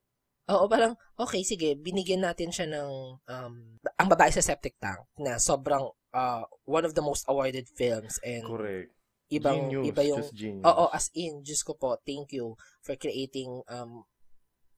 Oo, 0.45 0.69
parang, 0.69 0.93
okay, 1.17 1.41
sige, 1.41 1.73
binigyan 1.73 2.21
natin 2.21 2.53
siya 2.53 2.69
ng, 2.69 2.91
um, 3.17 3.55
ang 3.97 4.07
babae 4.09 4.29
sa 4.29 4.45
septic 4.45 4.77
tank 4.77 5.01
na 5.17 5.41
sobrang, 5.41 5.89
uh, 6.13 6.45
one 6.69 6.85
of 6.85 6.93
the 6.93 7.01
most 7.01 7.25
awarded 7.25 7.65
films 7.65 8.21
and 8.21 8.45
Correct. 8.45 8.93
ibang, 9.33 9.73
genius, 9.73 9.89
iba 9.89 10.01
yung, 10.05 10.21
just 10.21 10.37
genius. 10.37 10.65
Oo, 10.69 10.85
as 10.93 11.09
in, 11.17 11.41
Diyos 11.41 11.65
ko 11.65 11.73
po, 11.73 11.97
thank 12.05 12.29
you 12.37 12.53
for 12.85 12.93
creating 12.93 13.65
um 13.73 14.05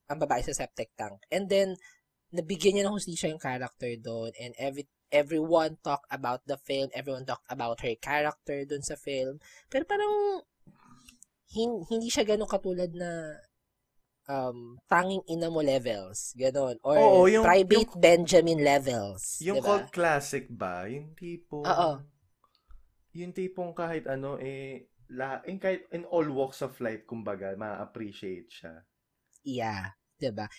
ang 0.08 0.24
babae 0.24 0.40
sa 0.40 0.56
septic 0.56 0.96
tank. 0.96 1.20
And 1.28 1.52
then, 1.52 1.76
nabigyan 2.32 2.80
niya 2.80 2.88
ng 2.88 2.96
hustisya 2.96 3.32
yung 3.32 3.44
character 3.44 3.92
doon 4.00 4.32
and 4.36 4.52
every 4.60 4.88
everyone 5.12 5.80
talk 5.84 6.04
about 6.12 6.44
the 6.48 6.60
film, 6.60 6.92
everyone 6.92 7.24
talk 7.24 7.44
about 7.48 7.80
her 7.80 7.96
character 8.00 8.68
doon 8.68 8.84
sa 8.84 9.00
film. 9.00 9.40
Pero 9.72 9.88
parang 9.88 10.44
hin- 11.52 11.84
hindi 11.88 12.12
siya 12.12 12.28
ganun 12.28 12.48
katulad 12.48 12.92
na 12.92 13.40
um, 14.28 14.78
tanging 14.86 15.24
ina 15.32 15.48
mo 15.48 15.64
levels, 15.64 16.36
ganon. 16.36 16.78
Or 16.84 17.00
Oo, 17.00 17.20
yung- 17.32 17.48
private 17.48 17.92
Benjamin 17.98 18.62
levels. 18.62 19.40
Yung 19.42 19.64
diba? 19.64 19.68
cult 19.68 19.90
classic 19.90 20.46
ba? 20.52 20.86
Yung 20.86 21.16
tipong... 21.16 21.66
Oo. 21.66 21.92
Yung 23.18 23.34
tipong 23.34 23.74
kahit 23.74 24.06
ano, 24.06 24.38
eh, 24.38 24.92
la, 25.10 25.42
in, 25.48 25.58
kahit 25.58 25.90
in 25.96 26.06
all 26.12 26.28
walks 26.30 26.62
of 26.62 26.78
life, 26.84 27.08
kumbaga, 27.08 27.56
ma-appreciate 27.58 28.52
siya. 28.52 28.84
Yeah, 29.48 29.96
ba? 30.36 30.52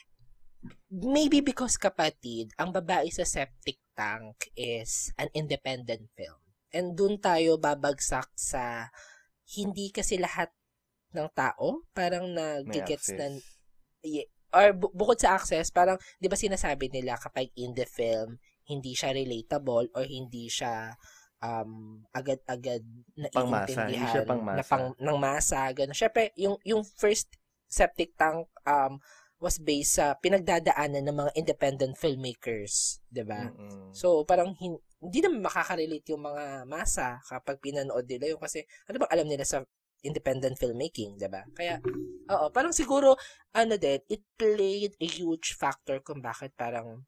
Maybe 0.90 1.44
because 1.44 1.78
kapatid, 1.78 2.50
ang 2.58 2.74
babae 2.74 3.12
sa 3.14 3.22
septic 3.22 3.78
tank 3.94 4.50
is 4.58 5.14
an 5.20 5.30
independent 5.36 6.10
film. 6.16 6.42
And 6.74 6.98
dun 6.98 7.22
tayo 7.22 7.60
babagsak 7.60 8.32
sa 8.34 8.90
hindi 9.54 9.88
kasi 9.94 10.18
lahat 10.18 10.52
ng 11.16 11.28
tao 11.32 11.88
parang 11.96 12.28
nagigets 12.36 13.16
na 13.16 13.32
or 14.54 14.72
bu- 14.72 14.92
bukod 14.96 15.18
sa 15.20 15.36
access, 15.36 15.68
parang 15.68 15.98
'di 16.20 16.28
ba 16.30 16.36
sinasabi 16.38 16.88
nila 16.88 17.20
kapag 17.20 17.52
indie 17.54 17.84
film, 17.88 18.40
hindi 18.68 18.92
siya 18.96 19.12
relatable 19.12 19.92
or 19.92 20.04
hindi 20.08 20.48
siya 20.48 20.96
um 21.38 22.02
agad-agad 22.10 22.82
na 23.14 23.28
Pangmasa, 23.30 23.86
hindi 23.86 23.94
siya 24.10 24.22
na 24.58 24.64
pang 24.66 24.86
ng 24.98 25.18
masa 25.20 25.60
ganun. 25.76 25.94
Syempre, 25.94 26.32
yung 26.34 26.56
yung 26.64 26.82
first 26.82 27.28
septic 27.68 28.16
tank 28.16 28.48
um 28.66 28.98
was 29.38 29.62
based 29.62 30.02
sa 30.02 30.18
pinagdadaanan 30.18 31.04
ng 31.06 31.14
mga 31.14 31.32
independent 31.38 31.94
filmmakers, 31.94 32.98
'di 33.12 33.22
ba? 33.22 33.54
So, 33.94 34.26
parang 34.26 34.56
hin- 34.58 34.82
hindi 34.98 35.22
naman 35.22 35.46
makaka-relate 35.46 36.10
yung 36.10 36.26
mga 36.26 36.66
masa 36.66 37.22
kapag 37.22 37.62
pinanood 37.62 38.02
nila 38.10 38.34
yun 38.34 38.40
kasi 38.42 38.66
ano 38.90 38.98
bang 38.98 39.12
alam 39.14 39.26
nila 39.30 39.46
sa 39.46 39.62
independent 40.04 40.56
filmmaking, 40.58 41.18
'di 41.18 41.28
ba? 41.30 41.42
Kaya 41.54 41.78
oo, 42.30 42.46
parang 42.52 42.74
siguro 42.74 43.16
ano 43.54 43.74
din, 43.80 44.00
it 44.08 44.22
played 44.36 44.92
a 45.00 45.06
huge 45.08 45.56
factor 45.56 46.00
kung 46.04 46.20
bakit 46.22 46.52
parang 46.54 47.02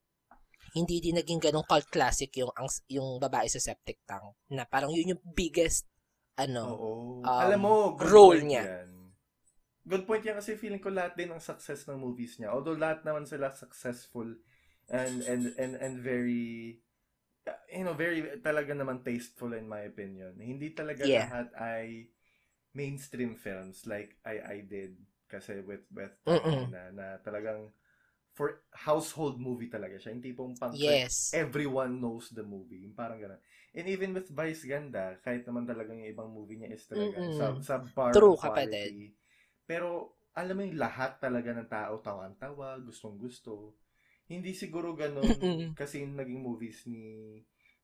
hindi 0.76 1.02
din 1.02 1.18
naging 1.18 1.42
ganong 1.42 1.66
cult 1.66 1.88
classic 1.90 2.30
yung 2.38 2.52
ang, 2.54 2.70
yung 2.86 3.18
babae 3.18 3.50
sa 3.50 3.58
septic 3.58 3.98
tank 4.06 4.34
na 4.54 4.62
parang 4.66 4.94
yun 4.94 5.16
yung 5.16 5.22
biggest 5.34 5.86
ano 6.38 6.78
Oo. 6.78 6.92
um, 7.26 7.34
Alam 7.42 7.60
mo, 7.64 7.74
role 7.98 8.42
niya. 8.46 8.70
yan. 8.70 8.88
Good 9.88 10.04
point 10.06 10.22
yan 10.22 10.38
kasi 10.38 10.54
feeling 10.60 10.78
ko 10.82 10.92
lahat 10.92 11.16
din 11.16 11.32
ang 11.32 11.42
success 11.42 11.88
ng 11.88 11.98
movies 11.98 12.36
niya. 12.38 12.52
Although 12.52 12.76
lahat 12.78 13.02
naman 13.02 13.24
sila 13.26 13.50
successful 13.50 14.28
and 14.92 15.24
and 15.24 15.56
and 15.56 15.74
and 15.80 15.94
very 16.04 16.78
uh, 17.48 17.56
you 17.72 17.84
know, 17.88 17.96
very 17.96 18.22
talaga 18.44 18.76
naman 18.76 19.00
tasteful 19.02 19.56
in 19.56 19.66
my 19.66 19.88
opinion. 19.88 20.36
Hindi 20.38 20.76
talaga 20.76 21.08
Yeah. 21.08 21.26
lahat 21.26 21.48
ay 21.56 22.12
mainstream 22.74 23.34
films 23.36 23.84
like 23.88 24.16
I 24.26 24.34
I 24.40 24.56
did 24.66 24.96
kasi 25.30 25.62
with 25.62 25.84
with 25.94 26.14
Mm-mm. 26.26 26.70
na, 26.70 26.90
na 26.94 27.06
talagang 27.22 27.70
for 28.36 28.62
household 28.74 29.38
movie 29.42 29.68
talaga 29.70 29.98
siya. 30.00 30.14
Hindi 30.16 30.32
pong 30.34 30.56
pang 30.60 30.78
yes 30.78 31.34
everyone 31.34 31.98
knows 32.02 32.30
the 32.34 32.42
movie. 32.42 32.82
Yung 32.86 32.96
Parang 32.98 33.18
gano'n. 33.22 33.38
And 33.76 33.86
even 33.86 34.10
with 34.16 34.30
Vice 34.34 34.66
Ganda, 34.66 35.18
kahit 35.22 35.46
naman 35.46 35.66
talagang 35.68 36.02
yung 36.02 36.10
ibang 36.10 36.30
movie 36.30 36.58
niya 36.58 36.74
is 36.74 36.84
talaga 36.90 37.22
Mm-mm. 37.22 37.30
sa, 37.30 37.58
sa 37.62 37.78
bar 37.78 38.18
True, 38.18 38.36
quality. 38.36 38.90
kapatid. 38.90 39.14
Pero, 39.66 40.18
alam 40.34 40.54
mo 40.58 40.62
yung 40.66 40.78
lahat 40.78 41.18
talaga 41.22 41.54
ng 41.54 41.70
tao, 41.70 42.02
tawan-tawa, 42.02 42.82
gustong-gusto. 42.82 43.74
Hindi 44.30 44.54
siguro 44.54 44.94
ganun 44.94 45.42
Mm-mm. 45.42 45.76
kasi 45.76 46.02
yung 46.02 46.14
naging 46.18 46.40
movies 46.42 46.86
ni 46.86 47.38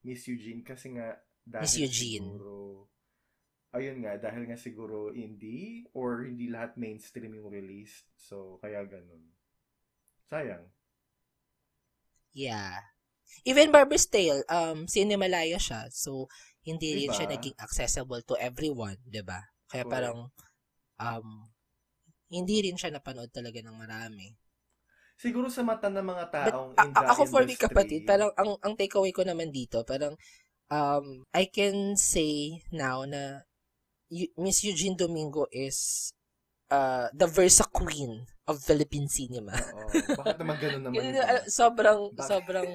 Miss 0.06 0.26
Eugene 0.30 0.62
kasi 0.62 0.94
nga 0.96 1.18
dahil 1.42 1.74
Miss 1.74 1.76
Eugene. 1.76 2.40
siguro 2.40 2.86
ayun 3.74 4.02
nga, 4.04 4.18
dahil 4.20 4.46
nga 4.46 4.58
siguro 4.58 5.10
indie 5.14 5.86
or 5.96 6.24
hindi 6.26 6.46
lahat 6.50 6.78
mainstream 6.78 7.34
yung 7.34 7.50
released. 7.50 8.06
So, 8.16 8.60
kaya 8.62 8.84
ganun. 8.86 9.32
Sayang. 10.26 10.66
Yeah. 12.36 12.82
Even 13.42 13.72
Barber's 13.74 14.06
Tale, 14.06 14.42
um, 14.50 14.86
Cinemalaya 14.86 15.58
siya. 15.58 15.90
So, 15.90 16.30
hindi 16.66 16.94
rin 16.94 17.10
Diba? 17.10 17.16
siya 17.16 17.26
naging 17.30 17.56
accessible 17.58 18.22
to 18.26 18.34
everyone, 18.38 18.98
ba? 19.22 19.40
Kaya 19.70 19.82
Correct. 19.86 19.90
parang, 19.90 20.18
um, 20.98 21.28
hindi 22.26 22.56
rin 22.66 22.74
siya 22.74 22.90
napanood 22.90 23.30
talaga 23.30 23.62
ng 23.62 23.76
marami. 23.76 24.34
Siguro 25.16 25.48
sa 25.48 25.64
mata 25.64 25.88
ng 25.88 26.04
mga 26.04 26.24
taong 26.28 26.70
But, 26.76 26.86
in 26.86 26.92
a- 26.92 27.06
the 27.06 27.08
ako 27.14 27.22
for 27.30 27.42
me, 27.46 27.54
industry, 27.56 27.64
kapatid, 27.70 28.00
parang 28.04 28.30
ang, 28.36 28.50
ang 28.60 28.74
takeaway 28.76 29.14
ko 29.14 29.22
naman 29.24 29.48
dito, 29.48 29.80
parang, 29.86 30.12
um, 30.68 31.24
I 31.32 31.48
can 31.48 31.94
say 31.96 32.60
now 32.74 33.06
na 33.06 33.46
Miss 34.38 34.62
Eugene 34.62 34.94
Domingo 34.94 35.50
is 35.50 36.10
uh, 36.70 37.10
the 37.10 37.26
Versa 37.26 37.66
Queen 37.66 38.26
of 38.46 38.62
Philippine 38.62 39.10
cinema. 39.10 39.54
Oo. 39.54 39.90
Bakit 40.22 40.38
naman 40.38 40.56
ganun 40.62 40.82
naman 40.86 40.94
Yun, 41.02 41.18
yung 41.18 41.26
uh, 41.26 41.44
sobrang, 41.50 42.00
Bakit? 42.14 42.28
sobrang 42.30 42.70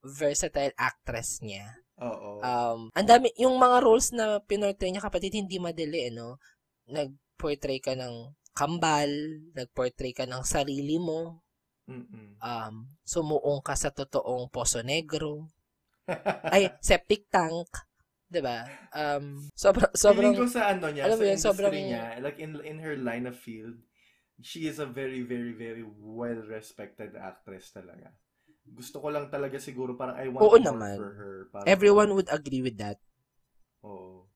versatile 0.00 0.72
actress 0.80 1.44
niya. 1.44 1.76
Oo. 2.00 2.40
Um, 2.40 2.80
ang 2.92 3.08
dami, 3.08 3.32
yung 3.36 3.56
mga 3.56 3.84
roles 3.84 4.12
na 4.12 4.40
pinortray 4.40 4.92
niya 4.92 5.04
kapatid, 5.04 5.36
hindi 5.36 5.60
madali, 5.60 6.08
eh, 6.08 6.12
no? 6.12 6.40
Nag-portray 6.88 7.80
ka 7.80 7.92
ng 7.96 8.32
kambal, 8.56 9.12
nag-portray 9.52 10.16
ka 10.16 10.24
ng 10.24 10.40
sarili 10.44 10.96
mo, 10.96 11.44
Mm-mm. 11.84 12.40
um, 12.40 12.74
sumuong 13.04 13.60
ka 13.60 13.76
sa 13.76 13.92
totoong 13.92 14.48
poso 14.48 14.80
negro, 14.80 15.52
ay, 16.48 16.72
septic 16.80 17.28
tank, 17.28 17.68
'Diba? 18.26 18.66
Um, 18.90 19.46
sobrang, 19.54 19.92
sobrang, 19.94 20.34
Feeling 20.34 20.42
ko 20.42 20.50
sa 20.50 20.74
ano 20.74 20.90
niya, 20.90 21.02
alam 21.06 21.18
sa 21.18 21.24
yun, 21.24 21.38
sobrang- 21.38 21.72
niya, 21.72 22.18
like 22.18 22.38
in 22.42 22.58
in 22.66 22.78
her 22.82 22.98
line 22.98 23.26
of 23.26 23.38
field, 23.38 23.78
she 24.42 24.66
is 24.66 24.82
a 24.82 24.86
very, 24.88 25.22
very, 25.22 25.54
very 25.54 25.86
well-respected 25.86 27.14
actress 27.16 27.70
talaga. 27.72 28.10
Gusto 28.66 28.98
ko 28.98 29.14
lang 29.14 29.30
talaga 29.30 29.62
siguro 29.62 29.94
parang 29.94 30.18
I 30.18 30.26
want 30.26 30.42
Oo 30.42 30.58
more 30.58 30.60
naman. 30.60 30.96
for 30.98 31.10
her. 31.14 31.34
Parang, 31.54 31.66
everyone 31.70 32.10
would 32.18 32.26
agree 32.28 32.60
with 32.60 32.76
that. 32.82 32.98
Oo. 33.86 34.26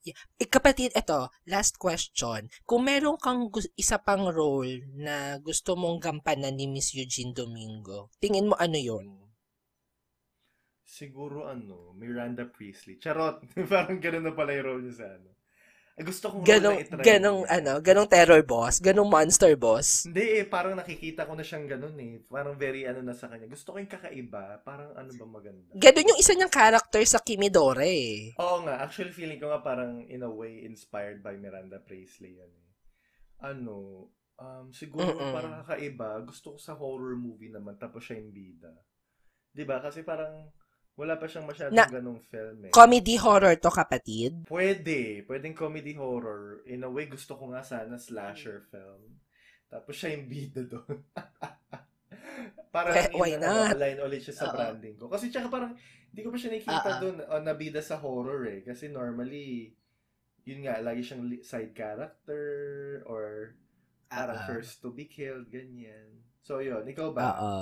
Eh, 0.00 0.48
kapatid, 0.48 0.96
eto, 0.96 1.28
last 1.44 1.76
question. 1.76 2.48
Kung 2.64 2.88
meron 2.88 3.20
kang 3.20 3.52
gus- 3.52 3.68
isa 3.76 4.00
pang 4.00 4.32
role 4.32 4.80
na 4.96 5.36
gusto 5.36 5.76
mong 5.76 6.00
gampanan 6.00 6.56
ni 6.56 6.64
Miss 6.64 6.96
Eugene 6.96 7.36
Domingo, 7.36 8.08
tingin 8.16 8.48
mo 8.48 8.56
ano 8.56 8.80
yon? 8.80 9.28
Siguro 10.96 11.38
ano, 11.54 11.76
Miranda 12.00 12.44
Priestley. 12.54 12.96
Charot. 13.02 13.36
parang 13.72 13.98
ganun 14.04 14.24
na 14.26 14.34
pala 14.38 14.50
yung 14.56 14.66
role 14.68 14.82
niya 14.84 14.96
sa 15.00 15.06
ano. 15.16 15.30
Gusto 16.10 16.26
kong 16.32 16.46
Ganong, 16.48 16.76
role 16.76 16.80
na 16.80 16.84
itry. 16.84 17.06
ganong, 17.06 17.40
ano, 17.56 17.72
ganong 17.86 18.08
terror 18.14 18.42
boss, 18.52 18.74
ganong 18.86 19.10
monster 19.14 19.52
boss. 19.64 19.88
Hindi 20.06 20.24
eh, 20.40 20.44
parang 20.54 20.74
nakikita 20.80 21.24
ko 21.28 21.32
na 21.36 21.44
siyang 21.48 21.66
ganun 21.72 21.96
eh. 22.08 22.14
Parang 22.32 22.56
very 22.64 22.82
ano 22.90 23.00
na 23.04 23.14
sa 23.20 23.28
kanya. 23.30 23.46
Gusto 23.54 23.68
ko 23.72 23.76
yung 23.80 23.92
kakaiba. 23.94 24.44
Parang 24.68 24.90
ano 25.00 25.10
ba 25.20 25.26
maganda. 25.36 25.76
Ganon 25.82 26.08
yung 26.14 26.20
isa 26.22 26.32
niyang 26.34 26.54
character 26.58 27.02
sa 27.12 27.18
Kimidore 27.26 27.86
eh. 27.90 28.10
Oo 28.42 28.56
nga, 28.64 28.74
actually 28.84 29.12
feeling 29.18 29.38
ko 29.42 29.46
nga 29.52 29.60
parang 29.68 29.92
in 30.14 30.22
a 30.24 30.30
way 30.40 30.64
inspired 30.70 31.18
by 31.26 31.34
Miranda 31.44 31.78
Priestley 31.86 32.32
yan 32.40 32.52
eh. 32.62 32.68
Ano, 33.50 33.76
um, 34.44 34.66
siguro 34.80 35.10
Mm-mm. 35.18 35.32
parang 35.34 35.54
kakaiba, 35.62 36.10
gusto 36.30 36.56
ko 36.56 36.58
sa 36.66 36.74
horror 36.80 37.16
movie 37.26 37.52
naman 37.56 37.76
tapos 37.82 38.02
siya 38.06 38.20
yung 38.22 38.32
bida. 38.32 38.72
'Di 39.54 39.64
ba? 39.70 39.76
Kasi 39.84 40.00
parang 40.06 40.34
wala 41.00 41.16
pa 41.16 41.24
siyang 41.24 41.48
masyadong 41.48 41.80
Na- 41.80 41.88
ganong 41.88 42.20
film 42.28 42.68
eh. 42.68 42.72
Comedy 42.76 43.16
horror 43.16 43.56
to, 43.56 43.72
kapatid. 43.72 44.44
Pwede, 44.44 45.24
pwedeng 45.24 45.56
comedy 45.56 45.96
horror. 45.96 46.60
In 46.68 46.84
a 46.84 46.90
way, 46.92 47.08
gusto 47.08 47.40
ko 47.40 47.48
nga 47.56 47.64
sana 47.64 47.96
slasher 47.96 48.68
film. 48.68 49.16
Tapos 49.72 49.96
siya 49.96 50.12
yung 50.12 50.28
bida 50.28 50.60
doon. 50.68 51.00
parang 52.74 52.92
Eh, 53.00 53.08
why 53.16 53.40
not? 53.40 53.80
Align 53.80 54.04
ulit 54.04 54.20
siya 54.28 54.44
sa 54.44 54.52
Oo. 54.52 54.60
branding 54.60 55.00
ko. 55.00 55.08
Kasi 55.08 55.32
tsaka 55.32 55.48
parang, 55.48 55.72
hindi 56.12 56.20
ko 56.20 56.28
pa 56.28 56.36
siya 56.36 56.52
nakikita 56.52 56.90
doon 57.00 57.16
o 57.24 57.34
nabida 57.40 57.80
sa 57.80 57.96
horror 57.96 58.44
eh. 58.44 58.60
Kasi 58.60 58.92
normally, 58.92 59.72
yun 60.44 60.68
nga, 60.68 60.84
lagi 60.84 61.00
siyang 61.00 61.24
side 61.40 61.72
character 61.72 62.44
or 63.08 63.56
parang 64.12 64.36
ah. 64.36 64.46
first 64.50 64.84
to 64.84 64.92
be 64.92 65.08
killed, 65.08 65.48
ganyan. 65.48 66.20
So 66.44 66.60
yun, 66.60 66.84
ikaw 66.84 67.14
ba? 67.14 67.24
Oo. 67.40 67.56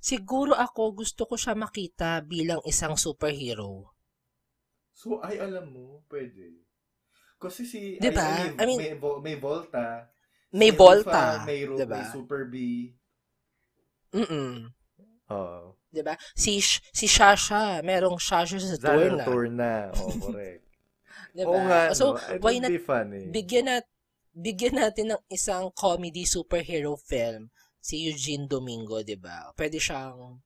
Siguro 0.00 0.52
ako 0.54 1.02
gusto 1.02 1.26
ko 1.26 1.34
siya 1.34 1.56
makita 1.56 2.20
bilang 2.22 2.60
isang 2.64 2.94
superhero. 2.94 3.92
So, 4.96 5.20
ay, 5.20 5.36
alam 5.36 5.72
mo, 5.72 6.00
pwede. 6.08 6.64
Kasi 7.36 7.68
si, 7.68 8.00
Di 8.00 8.08
ba? 8.08 8.48
ay, 8.48 8.56
I 8.56 8.64
mean- 8.64 8.80
may, 8.80 8.92
may 9.22 9.36
Volta, 9.36 10.08
May 10.56 10.70
Si 10.72 10.78
Volta, 10.78 11.42
Rufa, 11.42 11.44
may, 11.44 11.60
Ru- 11.68 11.76
'di 11.76 11.84
ba? 11.90 12.00
may 12.00 12.04
Super 12.08 12.42
B. 12.48 12.54
Mm. 14.14 14.72
Oo. 15.28 15.74
'Di 15.92 16.00
ba? 16.00 16.14
Si 16.32 16.62
si 16.62 17.06
Shasha, 17.10 17.82
merong 17.84 18.16
Shasha 18.16 18.56
sa 18.56 18.78
Zara 18.78 19.10
na. 19.12 19.24
tour 19.26 19.50
na. 19.50 19.90
Oh, 20.00 20.14
correct. 20.16 20.64
'Di 21.34 21.42
Oo 21.44 21.60
ba? 21.60 21.60
nga, 21.66 21.80
So, 21.92 22.14
no? 22.16 22.22
It 22.32 22.40
why 22.40 22.56
not 22.62 22.72
be 22.72 22.80
fun 22.80 23.12
eh. 23.12 23.28
bigyan 23.28 23.68
nat 23.68 23.84
bigyan 24.32 24.80
natin 24.80 25.12
ng 25.16 25.22
isang 25.28 25.68
comedy 25.76 26.24
superhero 26.24 26.96
film 26.96 27.48
si 27.86 28.02
Eugene 28.10 28.50
Domingo, 28.50 28.98
'di 29.06 29.14
ba? 29.22 29.54
Pwede 29.54 29.78
siyang 29.78 30.42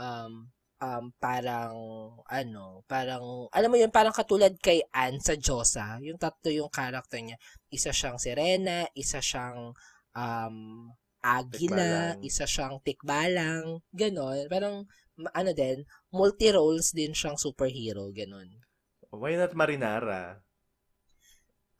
um 0.00 0.32
um 0.78 1.04
parang 1.20 1.76
ano, 2.24 2.64
parang 2.88 3.50
alam 3.52 3.68
mo 3.68 3.76
yun, 3.76 3.92
parang 3.92 4.14
katulad 4.16 4.56
kay 4.56 4.80
Anne 4.94 5.20
sa 5.20 5.34
Diyosa, 5.36 6.00
yung 6.00 6.16
tatlo 6.16 6.48
yung 6.48 6.72
character 6.72 7.20
niya. 7.20 7.36
Isa 7.68 7.92
siyang 7.92 8.16
Serena, 8.16 8.88
isa 8.96 9.20
siyang 9.20 9.76
um 10.16 10.56
Agila, 11.18 12.14
Tikbalang. 12.14 12.24
isa 12.24 12.46
siyang 12.46 12.78
Tikbalang, 12.80 13.82
ganon. 13.92 14.46
Parang 14.48 14.86
ano 15.34 15.50
din, 15.50 15.82
multi-roles 16.14 16.94
din 16.94 17.10
siyang 17.12 17.36
superhero, 17.36 18.08
ganon. 18.14 18.48
Why 19.12 19.34
not 19.36 19.52
Marinara? 19.58 20.40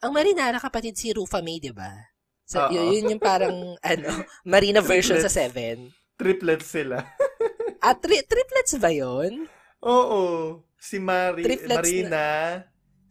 Ang 0.02 0.12
Marinara 0.14 0.59
kapatid 0.59 0.98
si 0.98 1.14
Rufa 1.14 1.38
May, 1.40 1.62
'di 1.62 1.72
ba? 1.72 1.90
So, 2.49 2.64
Oo. 2.64 2.72
yun, 2.72 2.86
yun 2.96 3.12
yung 3.12 3.22
parang 3.22 3.76
ano, 3.92 4.24
Marina 4.49 4.80
version 4.80 5.20
sa. 5.20 5.28
7. 5.28 5.92
Triplets 6.16 6.64
sila. 6.64 7.05
At 7.78 8.01
tri- 8.03 8.24
triplets 8.24 8.74
ba 8.80 8.88
'yon? 8.88 9.44
Oo. 9.84 10.22
Si 10.80 10.96
Mari, 10.96 11.44
Triplets 11.44 11.76
Marina. 11.76 12.26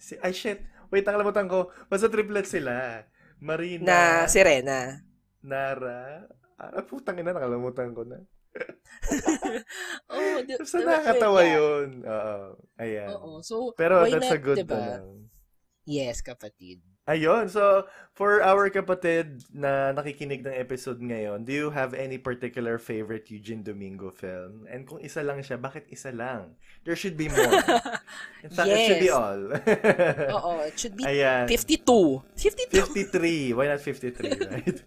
Si, 0.01 0.17
ay, 0.19 0.33
shit. 0.33 0.65
Wait, 0.89 1.05
nakalimutan 1.05 1.45
ko. 1.45 1.69
Basta 1.85 2.09
triplets 2.09 2.49
sila. 2.49 3.05
Marina. 3.38 3.85
Na 3.85 3.99
Serena. 4.25 5.05
Nara. 5.45 6.25
Ah, 6.57 6.81
putang 6.81 7.21
ina, 7.21 7.38
nakalimutan 7.38 7.93
ko 7.93 8.01
na. 8.01 8.17
Oh, 10.09 10.41
Basta 10.41 10.81
diba, 10.81 10.89
nakakatawa 10.89 11.41
yeah. 11.45 11.53
yun. 11.53 11.88
Oo. 12.01 12.39
Ayan. 12.81 13.07
Oo. 13.13 13.31
So, 13.45 13.77
Pero 13.77 14.01
that's 14.09 14.25
not, 14.25 14.33
a 14.33 14.41
good 14.41 14.57
diba? 14.65 14.81
ano. 14.97 15.29
Yes, 15.85 16.25
kapatid. 16.25 16.81
Ayun, 17.08 17.47
so 17.47 17.88
for 18.12 18.43
our 18.43 18.68
kapatid 18.68 19.39
na 19.55 19.95
nakikinig 19.95 20.43
ng 20.43 20.51
episode 20.51 20.99
ngayon, 20.99 21.47
do 21.47 21.55
you 21.55 21.72
have 21.72 21.95
any 21.95 22.20
particular 22.20 22.76
favorite 22.76 23.32
Eugene 23.32 23.64
Domingo 23.64 24.12
film? 24.12 24.68
And 24.68 24.84
kung 24.84 24.99
isa 24.99 25.24
lang 25.24 25.39
siya, 25.39 25.55
bakit 25.55 25.88
isa 25.88 26.12
lang? 26.12 26.60
There 26.84 26.99
should 26.99 27.16
be 27.16 27.32
more. 27.32 27.64
In 28.43 28.51
fact, 28.51 28.68
it 28.76 28.80
should 28.91 28.99
be 28.99 29.08
Yes. 29.08 29.16
all. 29.16 29.39
Oo, 30.36 30.51
it 30.68 30.76
should 30.76 30.99
be 30.99 31.08
Ayan. 31.08 31.47
52. 31.47 32.76
52. 32.76 32.76
53. 33.08 33.55
Why 33.55 33.66
not 33.72 33.80
53, 33.80 34.28
right? 34.51 34.78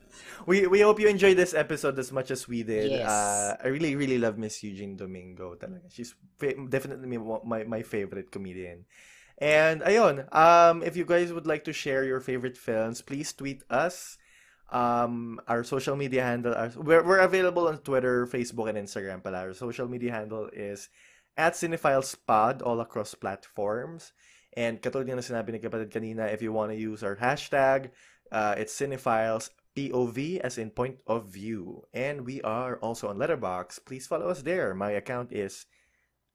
we 0.45 0.69
we 0.69 0.85
hope 0.85 1.01
you 1.01 1.09
enjoyed 1.09 1.41
this 1.41 1.57
episode 1.57 1.97
as 1.97 2.13
much 2.13 2.29
as 2.29 2.45
we 2.45 2.61
did. 2.61 3.01
Yes. 3.01 3.09
Uh, 3.09 3.57
I 3.65 3.73
really, 3.73 3.97
really 3.97 4.21
love 4.21 4.37
Miss 4.37 4.61
Eugene 4.61 4.93
Domingo. 4.93 5.57
Talaga. 5.57 5.89
She's 5.89 6.13
fa- 6.37 6.57
definitely 6.69 7.17
my, 7.17 7.65
my 7.65 7.81
favorite 7.81 8.29
comedian. 8.29 8.85
And 9.41 9.81
ayun, 9.81 10.29
um, 10.37 10.83
if 10.83 10.97
you 10.97 11.05
guys 11.05 11.33
would 11.33 11.47
like 11.47 11.65
to 11.65 11.73
share 11.73 12.05
your 12.05 12.21
favorite 12.21 12.57
films, 12.57 13.01
please 13.01 13.33
tweet 13.33 13.63
us. 13.71 14.19
Um, 14.71 15.41
our 15.49 15.65
social 15.65 15.97
media 15.97 16.23
handle, 16.23 16.55
our, 16.55 16.71
we're, 16.77 17.03
we're 17.03 17.25
available 17.25 17.67
on 17.67 17.79
Twitter, 17.79 18.27
Facebook, 18.27 18.69
and 18.69 18.79
Instagram. 18.79 19.25
Pala. 19.25 19.51
Our 19.51 19.55
social 19.55 19.89
media 19.89 20.13
handle 20.13 20.49
is 20.53 20.89
at 21.37 21.55
CinephilesPod 21.55 22.63
all 22.63 22.81
across 22.81 23.15
platforms. 23.15 24.13
And 24.53 24.83
katulad 24.83 25.09
na 25.09 25.25
sinabi 25.25 25.53
ni 25.53 25.59
kapatid 25.59 25.91
kanina, 25.91 26.33
if 26.33 26.43
you 26.43 26.53
want 26.53 26.71
to 26.73 26.77
use 26.77 27.03
our 27.03 27.17
hashtag, 27.17 27.91
uh, 28.31 28.55
it's 28.59 28.77
Cinephiles 28.79 29.51
POV 29.77 30.41
as 30.41 30.59
in 30.59 30.71
point 30.71 31.01
of 31.07 31.27
view. 31.27 31.87
And 31.95 32.27
we 32.27 32.43
are 32.43 32.77
also 32.79 33.09
on 33.09 33.19
Letterbox. 33.19 33.79
Please 33.79 34.07
follow 34.07 34.29
us 34.29 34.43
there. 34.43 34.75
My 34.75 34.91
account 34.91 35.33
is 35.33 35.67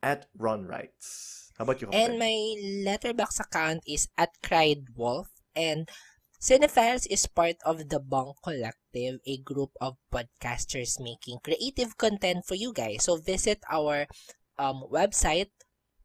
at 0.01 0.27
Ron 0.37 0.65
Wrights. 0.65 1.44
How 1.57 1.63
about 1.63 1.81
you, 1.81 1.87
And 1.91 2.13
kapatid? 2.15 2.19
my 2.19 2.55
letterbox 2.83 3.39
account 3.39 3.83
is 3.87 4.07
at 4.17 4.29
Cried 4.43 4.89
Wolf. 4.95 5.29
And 5.55 5.87
Cinephiles 6.35 7.07
is 7.09 7.27
part 7.31 7.55
of 7.65 7.87
the 7.89 7.99
Bong 7.99 8.33
Collective, 8.43 9.19
a 9.25 9.37
group 9.39 9.71
of 9.79 9.95
podcasters 10.11 10.99
making 10.99 11.39
creative 11.41 11.95
content 11.97 12.45
for 12.45 12.55
you 12.55 12.73
guys. 12.75 13.05
So 13.07 13.15
visit 13.17 13.63
our 13.71 14.05
um, 14.59 14.83
website, 14.91 15.49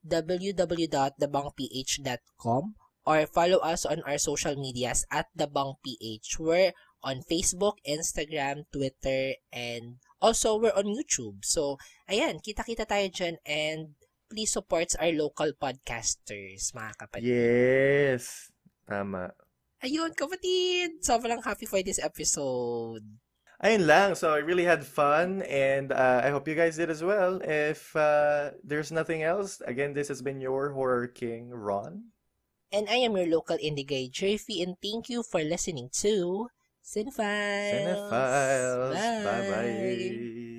www.thebongph.com 0.06 2.74
or 3.06 3.26
follow 3.26 3.58
us 3.58 3.84
on 3.84 4.02
our 4.06 4.18
social 4.18 4.54
medias 4.56 5.04
at 5.10 5.26
thebongph. 5.36 6.38
We're 6.38 6.72
on 7.02 7.22
Facebook, 7.24 7.80
Instagram, 7.88 8.64
Twitter, 8.72 9.34
and 9.52 9.96
also 10.20 10.58
we're 10.60 10.76
on 10.76 10.84
YouTube. 10.84 11.40
So, 11.44 11.78
ayan, 12.08 12.44
kita-kita 12.44 12.84
tayo 12.84 13.08
dyan 13.08 13.36
and 13.48 13.96
please 14.30 14.54
support 14.54 14.94
our 15.02 15.10
local 15.10 15.50
podcasters, 15.58 16.70
mga 16.70 16.92
kapatid. 16.94 17.26
Yes. 17.26 18.54
Tama. 18.86 19.34
Ayun, 19.82 20.14
kapatid! 20.14 21.02
Sobrang 21.02 21.42
happy 21.42 21.66
for 21.66 21.82
this 21.82 21.98
episode. 21.98 23.02
Ayun 23.60 23.84
lang. 23.84 24.14
So 24.16 24.32
I 24.32 24.40
really 24.40 24.64
had 24.64 24.86
fun 24.86 25.42
and 25.44 25.92
uh, 25.92 26.24
I 26.24 26.30
hope 26.30 26.48
you 26.48 26.56
guys 26.56 26.80
did 26.80 26.88
as 26.88 27.04
well. 27.04 27.40
If 27.44 27.92
uh, 27.92 28.56
there's 28.64 28.92
nothing 28.92 29.22
else, 29.22 29.60
again, 29.68 29.92
this 29.92 30.08
has 30.08 30.22
been 30.22 30.40
your 30.40 30.72
Horror 30.72 31.08
King, 31.08 31.52
Ron. 31.52 32.14
And 32.72 32.88
I 32.88 33.04
am 33.04 33.16
your 33.16 33.28
local 33.28 33.58
indie 33.58 33.84
guy, 33.84 34.08
Jerfy, 34.08 34.62
and 34.62 34.80
thank 34.80 35.10
you 35.10 35.22
for 35.22 35.42
listening 35.42 35.90
to 36.00 36.48
Cinephiles. 36.80 37.72
Cinephiles. 37.74 38.94
Bye. 38.94 39.24
Bye-bye. 39.24 40.49